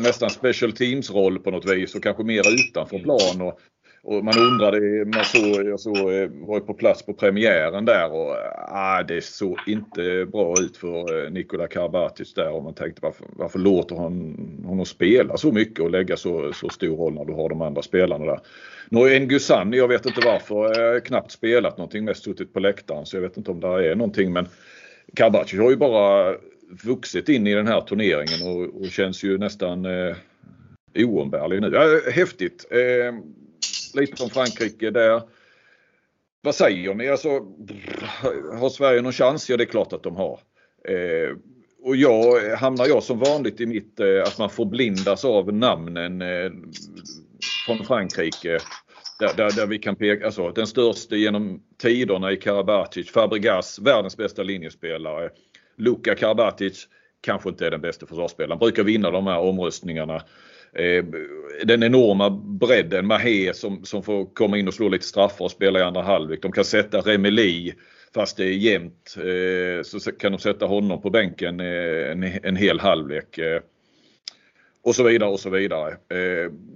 [0.00, 3.40] nästan special teams roll på något vis och kanske mer utanför plan.
[3.40, 3.60] Och,
[4.08, 8.36] och man undrade, man såg, jag såg, eh, var på plats på premiären där och
[8.68, 13.26] ah, det såg inte bra ut för eh, Nikola Karabatic där och man tänkte varför,
[13.32, 17.32] varför låter han honom spela så mycket och lägga så, så stor roll när du
[17.32, 18.40] har de andra spelarna där.
[18.88, 23.06] Nu har Ngusan, jag vet inte varför, eh, knappt spelat någonting, mest suttit på läktaren
[23.06, 24.48] så jag vet inte om det är någonting men
[25.14, 26.34] Karabatic har ju bara
[26.84, 30.16] vuxit in i den här turneringen och, och känns ju nästan eh,
[30.94, 31.70] oumbärlig nu.
[31.72, 32.66] Ja, häftigt!
[32.70, 33.14] Eh,
[33.94, 35.22] lite om Frankrike där.
[36.40, 37.08] Vad säger ni?
[37.08, 37.28] Alltså,
[38.58, 39.50] har Sverige någon chans?
[39.50, 40.40] Ja, det är klart att de har.
[40.88, 41.36] Eh,
[41.82, 46.50] och jag, hamnar jag som vanligt i mitt eh, att man förblindas av namnen eh,
[47.66, 48.58] från Frankrike.
[49.18, 54.16] Där, där, där, vi kan peka, alltså den största genom tiderna i Karabatic, Fabregas, världens
[54.16, 55.30] bästa linjespelare.
[55.76, 56.88] Luka Karabatic
[57.20, 58.58] kanske inte är den bästa försvarsspelaren.
[58.58, 60.22] Brukar vinna de här omröstningarna.
[60.72, 61.04] Eh,
[61.64, 65.78] den enorma bredden, Mahé som, som får komma in och slå lite straffar och spela
[65.78, 66.42] i andra halvlek.
[66.42, 67.74] De kan sätta Remeli
[68.14, 69.16] fast det är jämnt.
[69.16, 73.38] Eh, så kan de sätta honom på bänken eh, en, en hel halvlek.
[74.82, 75.96] Och så vidare och så vidare.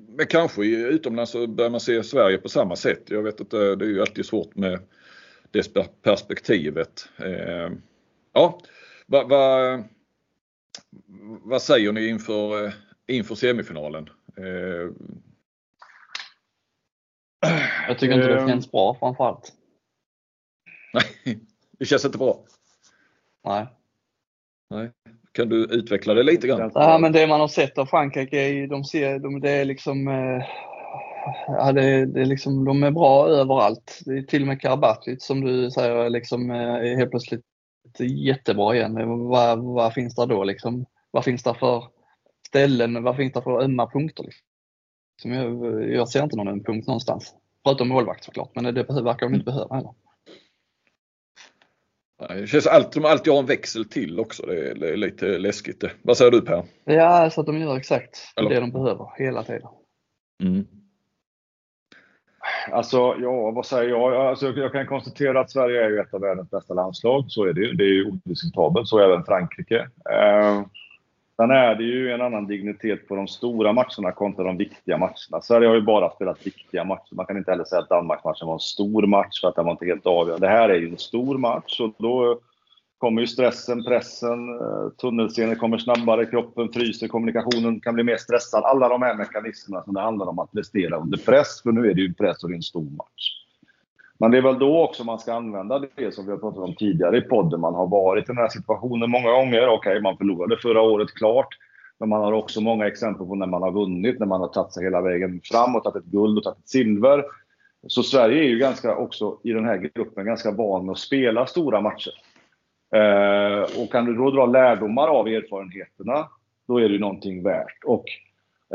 [0.08, 3.02] Men kanske utomlands så börjar man se Sverige på samma sätt.
[3.06, 4.78] Jag vet att det är ju alltid svårt med
[5.50, 7.08] det perspektivet.
[8.32, 8.60] Ja,
[9.06, 9.84] vad, vad,
[11.44, 12.72] vad säger ni inför,
[13.12, 14.10] inför semifinalen?
[14.36, 14.90] Eh,
[17.88, 19.52] Jag tycker inte det eh, känns bra framförallt.
[20.94, 21.38] Nej,
[21.78, 22.44] det känns inte bra.
[23.44, 23.66] Nej.
[24.70, 24.90] Nej.
[25.32, 26.70] Kan du utveckla det lite grann?
[26.74, 30.08] Ja, men det man har sett av Frankrike, de ser, de, det är liksom
[31.46, 34.00] Ja, det, det är liksom, de är bra överallt.
[34.04, 37.44] Det är till och med Karabatic som du säger liksom, är helt plötsligt
[37.98, 39.28] jättebra igen.
[39.28, 40.86] Vad, vad finns det då liksom?
[41.10, 41.84] Vad finns det för
[42.52, 43.14] ställen?
[43.16, 44.24] Finns det för ömma punkter?
[44.24, 45.32] Liksom?
[45.32, 47.34] Jag, jag ser inte någon öm punkt någonstans.
[47.64, 49.94] Förutom målvakt såklart, men det verkar de inte behöva heller.
[52.28, 54.46] Det känns att de alltid har en växel till också.
[54.46, 55.80] Det är, det är lite läskigt.
[55.80, 55.90] Det.
[56.02, 56.64] Vad säger du Per?
[56.84, 58.50] Ja, så att de gör exakt Eller?
[58.50, 59.68] det de behöver hela tiden.
[60.42, 60.66] Mm.
[62.70, 64.14] Alltså, ja, vad säger jag?
[64.14, 67.24] Alltså, jag kan konstatera att Sverige är ju ett av världens bästa landslag.
[67.28, 68.88] Så är det Det är ju odiskutabelt.
[68.88, 69.88] Så även Frankrike.
[70.10, 70.62] Eh,
[71.42, 75.42] sen är det ju en annan dignitet på de stora matcherna kontra de viktiga matcherna.
[75.42, 77.14] Sverige har ju bara spelat viktiga matcher.
[77.14, 79.72] Man kan inte heller säga att Danmarksmatchen var en stor match för att den var
[79.72, 80.46] inte helt avgörande.
[80.46, 82.40] Det här är ju en stor match och då
[82.98, 88.64] kommer ju stressen, pressen, eh, kommer snabbare, kroppen fryser, kommunikationen kan bli mer stressad.
[88.64, 91.94] Alla de här mekanismerna som det handlar om att prestera under press, för nu är
[91.94, 93.41] det ju press och det är en stor match.
[94.22, 96.74] Men det är väl då också man ska använda det som vi har pratat om
[96.74, 97.60] tidigare i podden.
[97.60, 99.68] Man har varit i den här situationen många gånger.
[99.68, 101.48] Okej, okay, man förlorade förra året, klart.
[101.98, 104.72] Men man har också många exempel på när man har vunnit, när man har tagit
[104.72, 107.24] sig hela vägen fram och tagit ett guld och tagit ett silver.
[107.86, 111.46] Så Sverige är ju ganska också i den här gruppen ganska van med att spela
[111.46, 112.12] stora matcher.
[112.94, 116.28] Eh, och kan du då dra lärdomar av erfarenheterna,
[116.68, 117.84] då är det ju någonting värt.
[117.84, 118.04] Och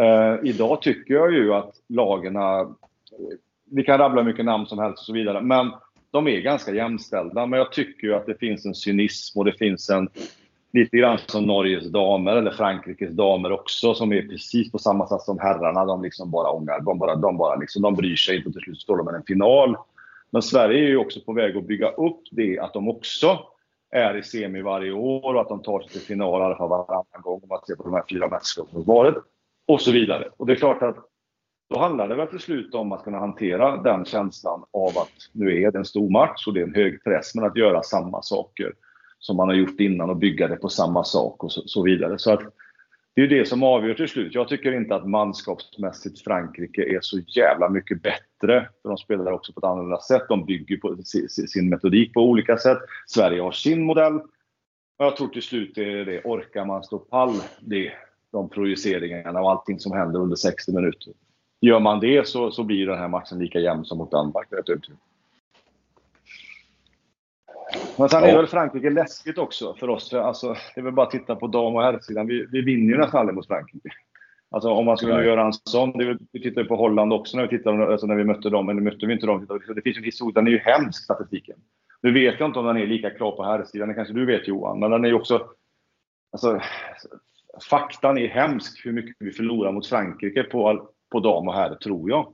[0.03, 2.75] eh, idag tycker jag ju att lagarna,
[3.71, 5.71] vi kan rabbla mycket namn som helst och så vidare, men
[6.11, 7.45] de är ganska jämställda.
[7.45, 10.09] Men jag tycker ju att det finns en cynism och det finns en
[10.73, 15.21] lite grann som Norges damer eller Frankrikes damer också som är precis på samma sätt
[15.21, 15.85] som herrarna.
[15.85, 16.79] De liksom bara ångar.
[16.79, 19.15] De, bara, de, bara liksom, de bryr sig inte och till slut står de med
[19.15, 19.77] en final.
[20.29, 23.39] Men Sverige är ju också på väg att bygga upp det att de också
[23.91, 26.69] är i semi varje år och att de tar sig till final i alla fall
[26.69, 29.15] varannan gång om man ser på de här fyra mästerskapen som varit.
[29.67, 30.29] Och så vidare.
[30.37, 30.97] Och det är klart att
[31.69, 35.61] då handlar det väl till slut om att kunna hantera den känslan av att nu
[35.63, 38.21] är det en stor match och det är en hög press, men att göra samma
[38.21, 38.73] saker
[39.19, 42.19] som man har gjort innan och bygga det på samma sak och så, så vidare.
[42.19, 42.41] Så att
[43.17, 44.35] det är det som avgör till slut.
[44.35, 48.69] Jag tycker inte att manskapsmässigt Frankrike är så jävla mycket bättre.
[48.81, 50.21] För de spelar också på ett annorlunda sätt.
[50.29, 50.97] De bygger på
[51.47, 52.77] sin metodik på olika sätt.
[53.07, 54.15] Sverige har sin modell.
[54.97, 57.91] Och jag tror till slut är det, orkar man stå pall det,
[58.31, 61.13] de projiceringarna och allting som händer under 60 minuter.
[61.67, 64.47] Gör man det så, så blir den här matchen lika jämn som mot Danmark.
[67.97, 70.13] Men sen är väl Frankrike läskigt också för oss.
[70.13, 72.27] Alltså, det är väl bara att titta på dam och herrsidan.
[72.27, 73.89] Vi, vi vinner ju nästan aldrig mot Frankrike.
[74.49, 75.25] Alltså om man skulle Nej.
[75.25, 78.15] göra en sån, det, vi tittar ju på Holland också när vi tittade, alltså när
[78.15, 79.47] vi mötte dem, eller mötte vi inte dem.
[79.75, 81.55] Det finns ju en historia, den är ju hemsk statistiken.
[82.01, 84.47] Nu vet jag inte om den är lika klar på herrsidan, det kanske du vet
[84.47, 85.47] Johan, men den är ju också...
[86.31, 86.61] Alltså,
[87.69, 92.09] faktan är hemsk hur mycket vi förlorar mot Frankrike på, på dam och herr, tror
[92.09, 92.27] jag.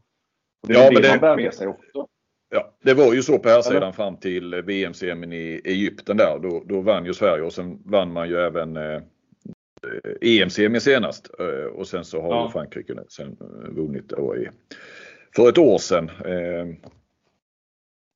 [0.62, 2.08] Och det är ja, det, det man bär med sig också.
[2.50, 6.40] Ja, det var ju så på här sidan fram till VM-semin i Egypten där.
[6.40, 9.02] Då, då vann ju Sverige och sen vann man ju även eh,
[10.22, 11.32] EM-semin senast.
[11.40, 12.50] Eh, och sen så har ja.
[12.50, 14.50] Frankrike sen eh, vunnit då i,
[15.36, 16.10] för ett år sedan.
[16.10, 16.66] Eh,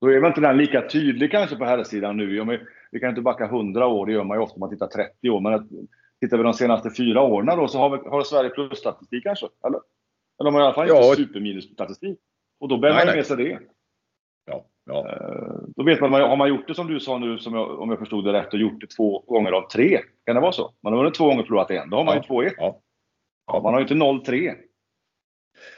[0.02, 2.60] då är väl inte den lika tydlig kanske på här sidan nu.
[2.92, 5.30] Vi kan inte backa 100 år, det gör man ju ofta om man tittar 30
[5.30, 5.42] år.
[5.42, 5.70] Men
[6.20, 9.48] tittar vi de senaste fyra åren då så har, vi, har Sverige plusstatistik kanske?
[9.68, 9.80] Eller?
[10.40, 11.10] Eller de har i alla fall ja.
[11.10, 12.20] inte superminusstatistik.
[12.60, 13.60] Och då bär man med sig det.
[14.46, 15.10] Ja, ja.
[15.10, 17.90] Eh, då vet man, har man gjort det som du sa nu, som jag, om
[17.90, 20.00] jag förstod det rätt, och gjort det två gånger av tre?
[20.26, 20.74] Kan det vara så?
[20.84, 21.90] Man har vunnit två gånger och förlorat en.
[21.90, 22.44] Då har man ja.
[22.44, 22.54] ju 2-1.
[22.58, 22.82] Ja.
[23.48, 23.62] ja.
[23.64, 24.56] Man har ju inte 0-3.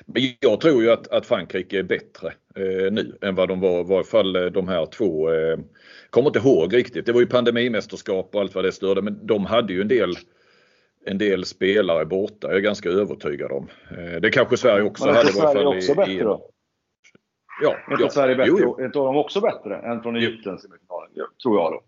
[0.06, 3.80] Men jag tror ju att, att Frankrike är bättre eh, nu än vad de var,
[3.80, 5.34] i varje fall eh, de här två.
[5.34, 5.60] Eh,
[6.10, 7.06] kommer inte ihåg riktigt.
[7.06, 10.16] Det var ju pandemimästerskap och allt vad det störde, men de hade ju en del
[11.06, 13.68] en del spelare borta, jag är ganska övertygad om.
[13.92, 15.28] Eh, det kanske Sverige också men hade.
[15.28, 16.50] Sverige också i, bättre i, då?
[17.62, 18.10] Ja, är inte ja.
[18.10, 18.50] Sverige bättre?
[18.50, 18.80] Jo, jo.
[18.80, 21.12] Är inte de också bättre än från Egypten semifinalen?
[21.44, 21.84] Tror jag då.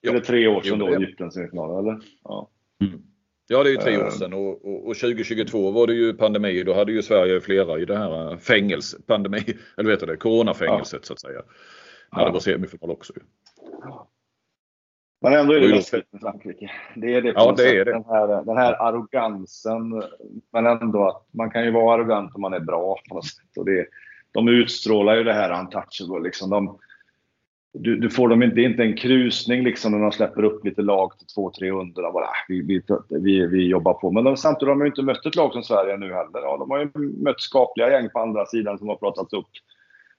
[0.00, 0.10] Ja.
[0.10, 2.00] Är det tre år sedan då, Egypten semifinalen, eller?
[2.24, 2.50] Ja.
[2.84, 3.02] Mm.
[3.48, 4.10] Ja, det är ju tre år eh.
[4.10, 6.62] sedan och, och, och, 2022 var det ju pandemi.
[6.62, 9.42] Då hade ju Sverige flera i det här eh, fängelse, pandemi,
[9.76, 11.06] eller vet du det, coronafängelset ja.
[11.06, 11.42] så att säga.
[12.12, 12.26] När ja.
[12.26, 13.12] det var semifinal också.
[15.20, 16.70] Men ändå är det läskigt med Frankrike.
[16.94, 17.92] Det är det ja, det är det.
[17.92, 20.02] Den, här, den här arrogansen.
[20.52, 23.56] Men ändå att man kan ju vara arrogant om man är bra på något sätt.
[23.56, 23.86] Och det,
[24.32, 26.22] de utstrålar ju det här untouchable.
[26.22, 26.50] Liksom.
[26.50, 26.78] De,
[27.72, 30.64] du, du, får dem inte, det är inte en krusning liksom när de släpper upp
[30.64, 32.12] lite lag till 200-300.
[32.12, 34.10] Bara, vi, vi, vi, vi jobbar på.
[34.10, 36.40] Men de, samtidigt har de inte mött ett lag som Sverige nu heller.
[36.42, 36.90] Ja, de har ju
[37.22, 39.50] mött skapliga gäng på andra sidan som har pratats upp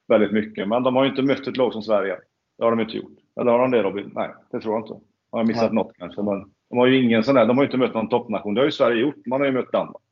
[0.07, 0.67] väldigt mycket.
[0.67, 2.17] Men de har ju inte mött ett lag som Sverige.
[2.57, 3.17] Det har de inte gjort.
[3.39, 4.11] Eller har de det Robin?
[4.15, 5.05] Nej, det tror jag inte.
[5.31, 5.73] Har jag missat Nej.
[5.73, 6.21] något kanske?
[6.21, 8.53] Men de har ju ingen sån där, de har ju inte mött någon toppnation.
[8.53, 9.25] Det har ju Sverige gjort.
[9.25, 10.03] Man har ju mött Danmark.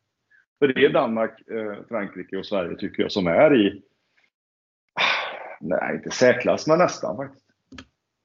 [0.60, 3.82] För det är Danmark, eh, Frankrike och Sverige tycker jag som är i
[5.60, 7.46] Nej, inte säkrast, men nästan faktiskt.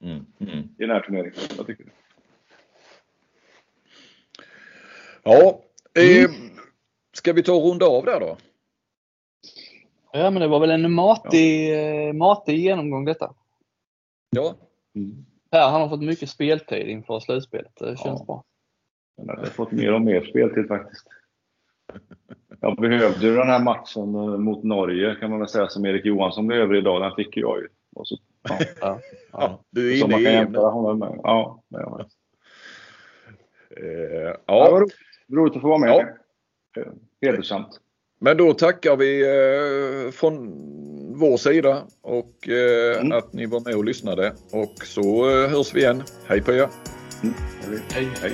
[0.03, 0.57] Mm, mm.
[0.57, 1.39] I den här turneringen.
[1.57, 1.91] Vad tycker du?
[5.23, 5.61] Ja,
[5.93, 6.31] eh, mm.
[7.13, 8.37] ska vi ta och runda av där då?
[10.13, 11.75] Ja, men det var väl en matig, ja.
[11.75, 13.33] Eh, matig genomgång detta.
[14.29, 14.55] Ja.
[14.95, 15.25] Mm.
[15.51, 17.71] Här har han fått mycket speltid inför slutspelet.
[17.79, 18.25] Det känns ja.
[18.25, 18.43] bra.
[19.15, 21.07] Jag har fått mer och mer speltid faktiskt.
[22.63, 26.05] Jag behövde ju den här matchen eh, mot Norge kan man väl säga som Erik
[26.05, 27.01] Johansson blev över idag.
[27.01, 27.67] Den fick jag ju.
[27.95, 28.17] Och så,
[28.49, 28.59] ja.
[28.81, 28.99] ja,
[29.31, 29.63] ja.
[29.69, 31.19] Du är inne i honom med.
[31.23, 31.77] Ja, det.
[33.77, 34.65] Eh, ja.
[34.65, 34.95] Det var roligt.
[35.33, 35.89] roligt att få vara med.
[36.75, 36.81] Ja.
[36.81, 36.87] Eh,
[37.21, 37.79] hedersamt.
[38.19, 40.47] Men då tackar vi eh, från
[41.15, 43.11] vår sida och eh, mm.
[43.11, 44.33] att ni var med och lyssnade.
[44.51, 46.03] Och så eh, hörs vi igen.
[46.27, 46.67] Hej på er!
[47.23, 47.33] Mm.
[47.91, 48.07] Hej!
[48.21, 48.33] hej.